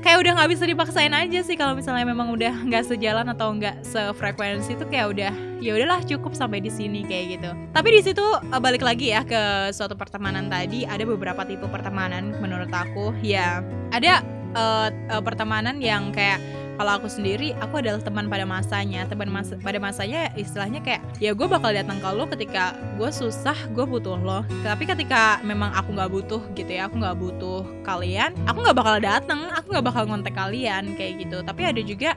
kayak 0.00 0.18
udah 0.24 0.32
nggak 0.40 0.50
bisa 0.50 0.64
dipaksain 0.64 1.12
aja 1.12 1.40
sih 1.44 1.56
kalau 1.56 1.76
misalnya 1.76 2.08
memang 2.08 2.32
udah 2.32 2.64
nggak 2.66 2.84
sejalan 2.88 3.28
atau 3.28 3.52
nggak 3.52 3.84
sefrekuensi 3.84 4.74
itu 4.76 4.84
kayak 4.88 5.06
udah 5.12 5.32
ya 5.60 5.76
udahlah 5.76 6.00
cukup 6.08 6.32
sampai 6.32 6.64
di 6.64 6.72
sini 6.72 7.04
kayak 7.04 7.40
gitu. 7.40 7.50
Tapi 7.76 7.88
di 7.92 8.00
situ 8.00 8.24
eh, 8.24 8.60
balik 8.60 8.80
lagi 8.80 9.12
ya 9.12 9.22
ke 9.22 9.70
suatu 9.76 9.94
pertemanan 9.94 10.48
tadi 10.48 10.88
ada 10.88 11.04
beberapa 11.04 11.44
tipe 11.44 11.68
pertemanan 11.68 12.32
menurut 12.40 12.72
aku. 12.72 13.12
Ya 13.20 13.60
ada 13.92 14.24
uh, 14.56 14.88
uh, 15.12 15.22
pertemanan 15.22 15.78
yang 15.78 16.10
kayak 16.10 16.40
kalau 16.80 16.96
aku 16.96 17.12
sendiri 17.12 17.52
aku 17.60 17.84
adalah 17.84 18.00
teman 18.00 18.32
pada 18.32 18.48
masanya. 18.48 19.04
Teman 19.04 19.28
masa 19.28 19.60
pada 19.60 19.76
masanya 19.76 20.32
istilahnya 20.32 20.80
kayak 20.80 21.04
ya 21.20 21.36
gue 21.36 21.44
bakal 21.44 21.76
datang 21.76 22.00
ke 22.00 22.08
lo 22.08 22.24
ketika 22.24 22.72
gue 22.96 23.12
susah 23.12 23.52
gue 23.76 23.84
butuh 23.84 24.16
lo. 24.16 24.40
Tapi 24.64 24.88
ketika 24.88 25.44
memang 25.44 25.76
aku 25.76 25.92
nggak 25.92 26.08
butuh 26.08 26.40
gitu 26.56 26.72
ya 26.72 26.88
aku 26.88 26.96
nggak 26.96 27.20
butuh 27.20 27.68
kalian 27.84 28.32
aku 28.48 28.64
nggak 28.64 28.78
bakal 28.80 28.96
datang 28.96 29.52
aku 29.52 29.76
nggak 29.76 29.86
bakal 29.92 30.02
ngontek 30.08 30.32
kalian 30.32 30.96
kayak 30.96 31.20
gitu. 31.20 31.44
Tapi 31.44 31.68
ada 31.68 31.84
juga 31.84 32.16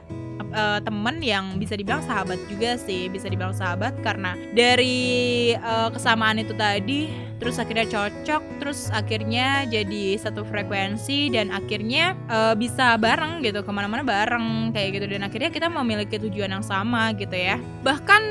uh, 0.54 0.78
temen 0.80 1.18
yang 1.20 1.58
bisa 1.58 1.74
dibilang 1.74 2.00
sahabat 2.06 2.38
juga 2.46 2.78
sih 2.78 3.10
bisa 3.10 3.26
dibilang 3.26 3.52
sahabat 3.52 3.98
karena 4.00 4.38
dari 4.54 5.52
uh, 5.58 5.90
kesamaan 5.90 6.38
itu 6.38 6.54
tadi 6.54 7.10
terus 7.42 7.58
akhirnya 7.58 7.84
cocok 7.90 8.42
terus 8.62 8.88
akhirnya 8.94 9.66
jadi 9.68 10.16
satu 10.16 10.46
frekuensi 10.46 11.34
dan 11.34 11.50
akhirnya 11.50 12.14
uh, 12.30 12.54
bisa 12.54 12.94
bareng 12.96 13.42
gitu 13.44 13.60
ke 13.60 13.70
mana-mana 13.74 14.06
bareng 14.06 14.70
kayak 14.70 15.02
gitu. 15.02 15.06
Dan 15.10 15.26
akhirnya 15.26 15.50
kita 15.50 15.66
memiliki 15.68 16.16
tujuan 16.16 16.54
yang 16.54 16.64
sama 16.64 17.12
gitu 17.18 17.34
ya. 17.34 17.58
Bahkan 17.82 18.22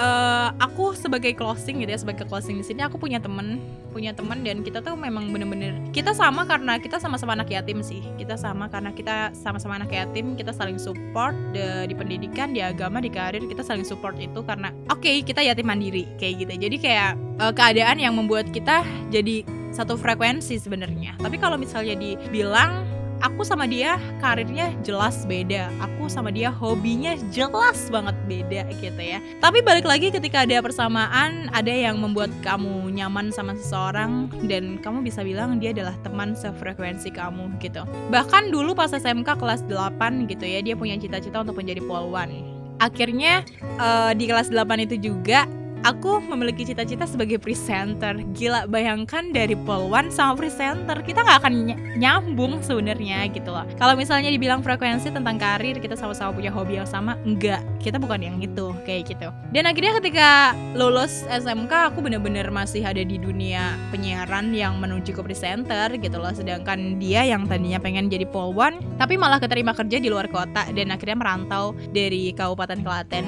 uh, 0.00 0.48
aku 0.56 0.96
sebagai 0.96 1.36
closing 1.36 1.84
gitu 1.84 1.92
ya 1.92 2.00
sebagai 2.00 2.24
closing 2.24 2.56
di 2.56 2.64
sini 2.64 2.80
aku 2.80 2.96
punya 2.96 3.20
temen 3.20 3.60
punya 3.92 4.16
temen 4.16 4.40
dan 4.40 4.64
kita 4.64 4.80
tuh 4.80 4.96
memang 4.96 5.28
bener-bener 5.28 5.76
kita 5.92 6.16
sama 6.16 6.48
karena 6.48 6.80
kita 6.80 6.96
sama-sama 6.96 7.36
anak 7.36 7.52
yatim 7.52 7.84
sih 7.84 8.00
kita 8.16 8.40
sama 8.40 8.72
karena 8.72 8.90
kita 8.96 9.36
sama-sama 9.36 9.76
anak 9.76 9.92
yatim 9.92 10.34
kita 10.34 10.56
saling 10.56 10.80
support 10.80 11.36
de, 11.52 11.84
di 11.90 11.94
pendidikan 11.94 12.56
di 12.56 12.64
agama 12.64 12.98
di 13.04 13.12
karir 13.12 13.44
kita 13.44 13.60
saling 13.60 13.84
support 13.84 14.16
itu 14.16 14.40
karena 14.46 14.72
oke 14.88 15.04
okay, 15.04 15.20
kita 15.20 15.44
yatim 15.44 15.68
mandiri 15.68 16.08
kayak 16.16 16.48
gitu 16.48 16.52
jadi 16.56 16.76
kayak 16.80 17.10
uh, 17.42 17.52
keadaan 17.52 18.00
yang 18.00 18.16
membuat 18.16 18.48
kita 18.54 18.82
jadi 19.12 19.44
satu 19.70 19.94
frekuensi 19.94 20.58
sebenarnya. 20.58 21.16
Tapi 21.22 21.38
kalau 21.38 21.54
misalnya 21.54 21.94
dibilang 21.94 22.82
aku 23.20 23.44
sama 23.44 23.68
dia 23.68 24.00
karirnya 24.18 24.72
jelas 24.84 25.24
beda. 25.28 25.68
Aku 25.80 26.08
sama 26.08 26.32
dia 26.32 26.48
hobinya 26.48 27.14
jelas 27.30 27.88
banget 27.92 28.16
beda 28.26 28.62
gitu 28.80 29.00
ya. 29.00 29.20
Tapi 29.38 29.60
balik 29.60 29.86
lagi 29.86 30.08
ketika 30.10 30.44
ada 30.44 30.60
persamaan 30.64 31.52
ada 31.52 31.70
yang 31.72 32.00
membuat 32.00 32.32
kamu 32.40 32.90
nyaman 32.92 33.30
sama 33.30 33.54
seseorang 33.56 34.32
dan 34.48 34.80
kamu 34.80 35.04
bisa 35.04 35.20
bilang 35.22 35.60
dia 35.60 35.70
adalah 35.76 35.94
teman 36.00 36.32
sefrekuensi 36.32 37.12
kamu 37.12 37.52
gitu. 37.60 37.84
Bahkan 38.10 38.50
dulu 38.50 38.72
pas 38.72 38.90
SMK 38.90 39.36
kelas 39.36 39.62
8 39.68 40.26
gitu 40.28 40.44
ya 40.44 40.60
dia 40.64 40.74
punya 40.74 40.96
cita-cita 40.96 41.44
untuk 41.44 41.60
menjadi 41.60 41.84
polwan 41.84 42.32
akhirnya 42.80 43.44
uh, 43.76 44.16
di 44.16 44.24
kelas 44.24 44.48
8 44.48 44.88
itu 44.88 45.12
juga 45.12 45.44
aku 45.82 46.20
memiliki 46.20 46.68
cita-cita 46.68 47.08
sebagai 47.08 47.40
presenter. 47.40 48.20
Gila 48.36 48.68
bayangkan 48.68 49.32
dari 49.32 49.56
polwan 49.56 50.12
sama 50.12 50.36
presenter 50.36 51.00
kita 51.00 51.24
nggak 51.24 51.38
akan 51.44 51.54
nyambung 51.96 52.60
sebenarnya 52.60 53.28
gitu 53.32 53.52
loh. 53.52 53.64
Kalau 53.80 53.96
misalnya 53.96 54.28
dibilang 54.28 54.60
frekuensi 54.60 55.12
tentang 55.12 55.40
karir 55.40 55.80
kita 55.80 55.96
sama-sama 55.96 56.36
punya 56.36 56.52
hobi 56.52 56.80
yang 56.80 56.88
sama 56.88 57.16
enggak 57.24 57.64
kita 57.80 57.96
bukan 57.96 58.20
yang 58.20 58.36
itu 58.40 58.72
kayak 58.84 59.08
gitu. 59.08 59.28
Dan 59.52 59.64
akhirnya 59.64 59.96
ketika 60.00 60.52
lulus 60.76 61.24
SMK 61.28 61.92
aku 61.92 62.04
bener-bener 62.04 62.48
masih 62.52 62.84
ada 62.84 63.00
di 63.00 63.16
dunia 63.16 63.76
penyiaran 63.88 64.52
yang 64.52 64.76
menuju 64.76 65.16
ke 65.16 65.22
presenter 65.24 65.88
gitu 65.96 66.16
loh. 66.20 66.32
Sedangkan 66.32 67.00
dia 67.00 67.24
yang 67.24 67.48
tadinya 67.48 67.80
pengen 67.80 68.12
jadi 68.12 68.28
polwan 68.28 68.80
tapi 69.00 69.16
malah 69.16 69.40
keterima 69.40 69.72
kerja 69.72 69.96
di 69.96 70.08
luar 70.12 70.28
kota 70.28 70.68
dan 70.72 70.92
akhirnya 70.92 71.16
merantau 71.16 71.72
dari 71.92 72.32
Kabupaten 72.36 72.80
Klaten 72.84 73.26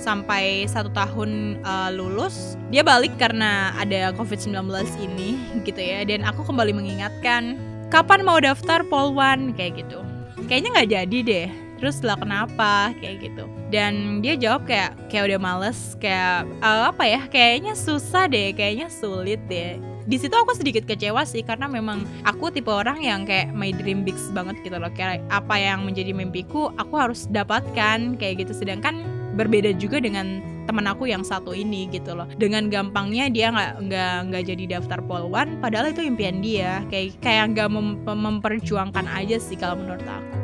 sampai 0.00 0.64
satu 0.64 0.88
tahun 0.96 1.60
uh, 1.60 1.92
lulus 1.92 2.56
dia 2.72 2.80
balik 2.80 3.12
karena 3.20 3.76
ada 3.76 4.16
covid-19 4.16 4.56
ini 4.96 5.36
gitu 5.68 5.78
ya. 5.78 6.02
Dan 6.08 6.24
aku 6.24 6.42
kembali 6.48 6.72
mengingatkan 6.72 7.60
kapan 7.92 8.24
mau 8.24 8.40
daftar 8.40 8.80
polwan 8.88 9.52
kayak 9.52 9.84
gitu. 9.84 10.00
Kayaknya 10.48 10.68
nggak 10.72 10.90
jadi 10.90 11.18
deh. 11.22 11.48
Terus 11.80 12.04
lah 12.04 12.16
kenapa? 12.20 12.92
Kayak 13.00 13.16
gitu. 13.28 13.44
Dan 13.72 14.20
dia 14.20 14.36
jawab 14.36 14.68
kayak 14.68 14.96
kayak 15.08 15.32
udah 15.32 15.40
males 15.40 15.96
kayak 15.96 16.44
uh, 16.60 16.92
apa 16.92 17.04
ya 17.08 17.20
kayaknya 17.28 17.72
susah 17.72 18.28
deh 18.28 18.52
kayaknya 18.52 18.92
sulit 18.92 19.40
deh. 19.48 19.80
Di 20.04 20.16
situ 20.18 20.32
aku 20.34 20.52
sedikit 20.56 20.84
kecewa 20.84 21.22
sih 21.22 21.40
karena 21.46 21.70
memang 21.70 22.02
aku 22.26 22.50
tipe 22.50 22.68
orang 22.68 23.00
yang 23.00 23.22
kayak 23.24 23.54
my 23.54 23.70
dream 23.72 24.02
big 24.04 24.16
banget 24.36 24.60
gitu 24.60 24.76
loh. 24.76 24.92
Kayak 24.92 25.24
apa 25.32 25.56
yang 25.56 25.86
menjadi 25.86 26.12
mimpiku 26.12 26.68
aku 26.76 26.94
harus 27.00 27.24
dapatkan 27.30 28.20
kayak 28.20 28.44
gitu. 28.44 28.52
Sedangkan 28.52 29.19
berbeda 29.40 29.72
juga 29.80 29.98
dengan 30.04 30.44
teman 30.68 30.86
aku 30.86 31.08
yang 31.08 31.24
satu 31.24 31.50
ini 31.56 31.88
gitu 31.90 32.14
loh 32.14 32.28
dengan 32.36 32.68
gampangnya 32.70 33.26
dia 33.32 33.50
nggak 33.50 33.72
nggak 33.90 34.16
nggak 34.30 34.42
jadi 34.46 34.64
daftar 34.78 35.00
polwan 35.02 35.58
padahal 35.58 35.90
itu 35.90 36.04
impian 36.04 36.38
dia 36.44 36.84
kayak 36.92 37.18
kayak 37.24 37.56
nggak 37.56 37.68
mem 37.72 37.98
memperjuangkan 38.04 39.08
aja 39.10 39.40
sih 39.40 39.58
kalau 39.58 39.80
menurut 39.80 40.04
aku 40.04 40.40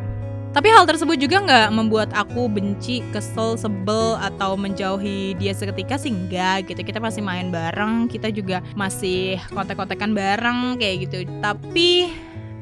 tapi 0.56 0.72
hal 0.72 0.88
tersebut 0.88 1.20
juga 1.20 1.44
nggak 1.44 1.68
membuat 1.68 2.08
aku 2.16 2.48
benci, 2.48 3.04
kesel, 3.12 3.60
sebel 3.60 4.16
atau 4.16 4.56
menjauhi 4.56 5.36
dia 5.36 5.52
seketika 5.52 6.00
sih 6.00 6.08
enggak 6.08 6.72
gitu. 6.72 6.80
Kita 6.80 6.96
masih 6.96 7.20
main 7.20 7.52
bareng, 7.52 8.08
kita 8.08 8.32
juga 8.32 8.64
masih 8.72 9.36
kontek-kontekan 9.52 10.16
bareng 10.16 10.80
kayak 10.80 11.04
gitu. 11.04 11.28
Tapi 11.44 12.08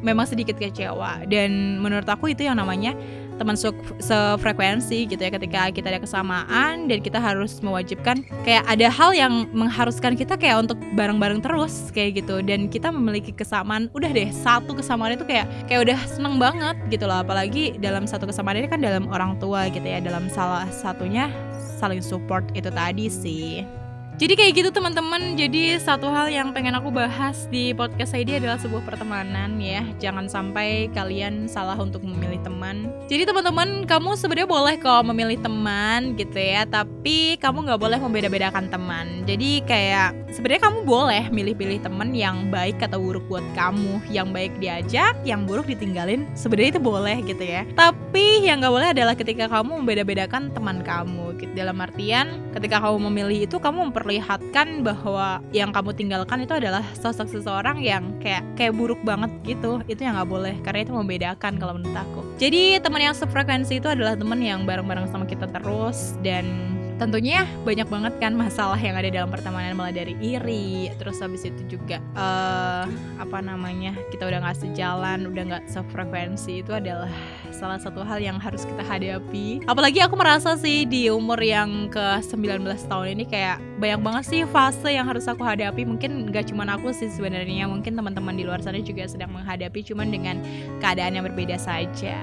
memang 0.04 0.28
sedikit 0.28 0.60
kecewa 0.60 1.24
dan 1.30 1.80
menurut 1.80 2.04
aku 2.04 2.36
itu 2.36 2.44
yang 2.44 2.60
namanya 2.60 2.92
teman 3.36 3.56
sefrekuensi 4.00 5.10
gitu 5.10 5.20
ya 5.20 5.30
ketika 5.32 5.70
kita 5.74 5.90
ada 5.90 6.00
kesamaan 6.00 6.86
dan 6.86 6.98
kita 7.02 7.18
harus 7.18 7.58
mewajibkan 7.60 8.22
kayak 8.46 8.62
ada 8.64 8.86
hal 8.88 9.10
yang 9.12 9.46
mengharuskan 9.50 10.14
kita 10.14 10.38
kayak 10.38 10.68
untuk 10.68 10.78
bareng-bareng 10.94 11.42
terus 11.42 11.90
kayak 11.90 12.24
gitu. 12.24 12.40
Dan 12.44 12.70
kita 12.70 12.94
memiliki 12.94 13.34
kesamaan 13.34 13.90
udah 13.92 14.10
deh 14.10 14.30
satu 14.30 14.74
kesamaan 14.76 15.18
itu 15.18 15.24
kayak 15.26 15.46
kayak 15.66 15.90
udah 15.90 15.98
seneng 16.06 16.38
banget 16.38 16.76
gitu 16.88 17.04
loh. 17.04 17.22
Apalagi 17.22 17.76
dalam 17.78 18.06
satu 18.06 18.28
kesamaan 18.30 18.60
ini 18.60 18.68
kan 18.70 18.80
dalam 18.80 19.10
orang 19.10 19.36
tua 19.42 19.66
gitu 19.70 19.84
ya 19.84 19.98
dalam 19.98 20.30
salah 20.30 20.66
satunya 20.70 21.30
saling 21.78 22.00
support 22.00 22.46
itu 22.54 22.70
tadi 22.70 23.06
sih 23.10 23.66
jadi 24.14 24.38
kayak 24.38 24.52
gitu 24.54 24.70
teman-teman. 24.70 25.34
Jadi 25.34 25.74
satu 25.82 26.06
hal 26.06 26.30
yang 26.30 26.54
pengen 26.54 26.78
aku 26.78 26.94
bahas 26.94 27.50
di 27.50 27.74
podcast 27.74 28.14
ini 28.14 28.38
adalah 28.38 28.62
sebuah 28.62 28.86
pertemanan 28.86 29.58
ya. 29.58 29.82
Jangan 29.98 30.30
sampai 30.30 30.86
kalian 30.94 31.50
salah 31.50 31.74
untuk 31.74 32.06
memilih 32.06 32.38
teman. 32.46 32.94
Jadi 33.10 33.26
teman-teman, 33.26 33.82
kamu 33.84 34.14
sebenarnya 34.14 34.48
boleh 34.48 34.74
kok 34.78 35.02
memilih 35.10 35.38
teman 35.42 36.14
gitu 36.14 36.38
ya, 36.38 36.62
tapi 36.62 37.34
kamu 37.42 37.66
nggak 37.66 37.80
boleh 37.82 37.98
membeda-bedakan 37.98 38.70
teman. 38.70 39.26
Jadi 39.26 39.66
kayak 39.66 40.14
sebenarnya 40.30 40.62
kamu 40.70 40.78
boleh 40.86 41.24
milih-pilih 41.34 41.82
teman 41.82 42.14
yang 42.14 42.54
baik 42.54 42.78
atau 42.86 43.02
buruk 43.02 43.26
buat 43.26 43.44
kamu. 43.58 43.98
Yang 44.14 44.28
baik 44.30 44.52
diajak, 44.62 45.14
yang 45.26 45.42
buruk 45.42 45.66
ditinggalin. 45.66 46.30
Sebenarnya 46.38 46.78
itu 46.78 46.82
boleh 46.82 47.16
gitu 47.26 47.42
ya. 47.42 47.66
Tapi 47.74 48.03
yang 48.22 48.62
nggak 48.62 48.70
boleh 48.70 48.88
adalah 48.94 49.14
ketika 49.18 49.50
kamu 49.50 49.82
membeda-bedakan 49.82 50.54
teman 50.54 50.86
kamu. 50.86 51.34
Gitu. 51.42 51.52
Dalam 51.58 51.82
artian 51.82 52.38
ketika 52.54 52.78
kamu 52.78 53.10
memilih 53.10 53.50
itu 53.50 53.58
kamu 53.58 53.90
memper 53.90 54.04
memperlihatkan 54.04 54.84
bahwa 54.84 55.40
yang 55.48 55.72
kamu 55.72 55.96
tinggalkan 55.96 56.44
itu 56.44 56.52
adalah 56.52 56.84
sosok 56.92 57.24
seseorang 57.24 57.80
yang 57.80 58.12
kayak 58.20 58.44
kayak 58.52 58.76
buruk 58.76 59.00
banget 59.00 59.32
gitu 59.48 59.80
itu 59.88 60.04
yang 60.04 60.20
nggak 60.20 60.28
boleh 60.28 60.54
karena 60.60 60.84
itu 60.84 60.92
membedakan 60.92 61.56
kalau 61.56 61.72
menurut 61.80 61.96
aku 61.96 62.20
jadi 62.36 62.84
teman 62.84 63.00
yang 63.00 63.16
sefrekuensi 63.16 63.80
itu 63.80 63.88
adalah 63.88 64.12
teman 64.12 64.44
yang 64.44 64.68
bareng-bareng 64.68 65.08
sama 65.08 65.24
kita 65.24 65.48
terus 65.48 66.20
dan 66.20 66.73
tentunya 66.96 67.42
banyak 67.66 67.88
banget 67.90 68.14
kan 68.22 68.32
masalah 68.34 68.78
yang 68.78 68.94
ada 68.94 69.10
dalam 69.10 69.30
pertemanan 69.30 69.74
mulai 69.74 69.94
dari 69.94 70.14
iri. 70.22 70.90
Terus 70.98 71.18
habis 71.18 71.42
itu 71.46 71.78
juga 71.78 71.98
uh, 72.14 72.86
apa 73.18 73.38
namanya 73.42 73.94
kita 74.14 74.26
udah 74.26 74.38
nggak 74.44 74.58
sejalan 74.58 75.26
udah 75.26 75.42
nggak 75.42 75.64
sefrekuensi 75.66 76.62
itu 76.62 76.70
adalah 76.70 77.10
salah 77.50 77.78
satu 77.78 78.02
hal 78.06 78.22
yang 78.22 78.38
harus 78.38 78.62
kita 78.62 78.82
hadapi. 78.82 79.62
Apalagi 79.66 80.02
aku 80.02 80.14
merasa 80.14 80.54
sih 80.54 80.86
di 80.86 81.10
umur 81.10 81.38
yang 81.42 81.90
ke 81.90 82.22
19 82.22 82.62
tahun 82.64 83.06
ini 83.18 83.24
kayak 83.26 83.58
banyak 83.78 84.00
banget 84.00 84.24
sih 84.30 84.40
fase 84.46 84.90
yang 84.94 85.06
harus 85.06 85.26
aku 85.26 85.42
hadapi. 85.42 85.82
Mungkin 85.86 86.30
nggak 86.30 86.50
cuma 86.50 86.66
aku 86.66 86.94
sih 86.94 87.10
sebenarnya 87.10 87.66
mungkin 87.70 87.94
teman-teman 87.94 88.34
di 88.34 88.46
luar 88.46 88.62
sana 88.62 88.80
juga 88.80 89.06
sedang 89.06 89.34
menghadapi 89.34 89.84
cuman 89.84 90.08
dengan 90.10 90.36
keadaan 90.80 91.18
yang 91.18 91.24
berbeda 91.26 91.58
saja 91.60 92.16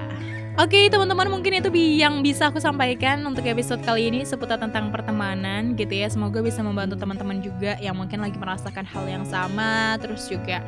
Oke 0.52 0.84
okay, 0.84 0.92
teman-teman 0.92 1.32
mungkin 1.32 1.64
itu 1.64 1.72
yang 1.96 2.20
bisa 2.20 2.52
aku 2.52 2.60
sampaikan 2.60 3.24
untuk 3.24 3.40
episode 3.48 3.80
kali 3.80 4.12
ini 4.12 4.20
seputar 4.20 4.60
tentang 4.60 4.92
pertemanan 4.92 5.72
gitu 5.80 5.96
ya. 5.96 6.12
Semoga 6.12 6.44
bisa 6.44 6.60
membantu 6.60 7.00
teman-teman 7.00 7.40
juga 7.40 7.80
yang 7.80 7.96
mungkin 7.96 8.20
lagi 8.20 8.36
merasakan 8.36 8.84
hal 8.84 9.08
yang 9.08 9.24
sama 9.24 9.96
Terus 9.96 10.28
juga 10.28 10.60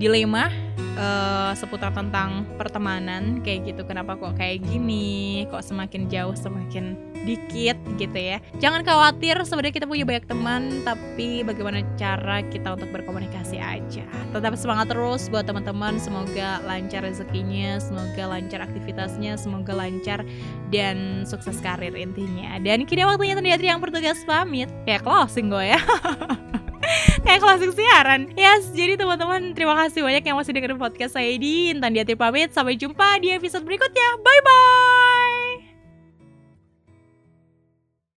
dilema 0.00 0.48
uh, 0.96 1.52
seputar 1.52 1.92
tentang 1.92 2.48
pertemanan 2.56 3.44
kayak 3.44 3.76
gitu. 3.76 3.84
Kenapa 3.84 4.16
kok 4.16 4.32
kayak 4.32 4.64
gini? 4.64 5.44
Kok 5.52 5.60
semakin 5.60 6.08
jauh 6.08 6.32
semakin 6.32 6.96
dikit 7.24 7.78
gitu 7.98 8.18
ya. 8.18 8.38
Jangan 8.62 8.82
khawatir 8.86 9.38
sebenarnya 9.42 9.74
kita 9.74 9.86
punya 9.88 10.04
banyak 10.06 10.26
teman 10.28 10.82
tapi 10.84 11.42
bagaimana 11.42 11.82
cara 11.98 12.44
kita 12.46 12.76
untuk 12.78 12.90
berkomunikasi 12.94 13.58
aja. 13.58 14.04
Tetap 14.30 14.54
semangat 14.54 14.92
terus 14.92 15.26
buat 15.32 15.48
teman-teman 15.48 15.96
semoga 15.98 16.62
lancar 16.64 17.02
rezekinya 17.04 17.80
semoga 17.82 18.24
lancar 18.28 18.64
aktivitasnya 18.64 19.34
semoga 19.40 19.72
lancar 19.74 20.22
dan 20.70 21.24
sukses 21.24 21.58
karir 21.64 21.94
intinya. 21.96 22.60
Dan 22.62 22.84
kini 22.84 23.04
waktunya 23.04 23.34
terlihat 23.34 23.60
yang 23.62 23.78
bertugas 23.82 24.20
pamit. 24.24 24.70
Kayak 24.84 25.02
closing 25.04 25.50
gue 25.50 25.74
ya. 25.74 25.80
Kayak 27.24 27.40
closing 27.44 27.72
siaran. 27.76 28.20
Yes 28.38 28.72
jadi 28.72 28.96
teman-teman 28.96 29.52
terima 29.52 29.76
kasih 29.76 30.00
banyak 30.00 30.24
yang 30.24 30.36
masih 30.38 30.52
dengerin 30.56 30.80
podcast 30.80 31.16
saya 31.16 31.32
di 31.36 31.72
Intan 31.72 31.92
Diati 31.92 32.16
pamit. 32.16 32.54
Sampai 32.54 32.78
jumpa 32.80 33.20
di 33.20 33.34
episode 33.34 33.64
berikutnya. 33.64 34.20
Bye 34.22 34.42
bye 34.44 35.37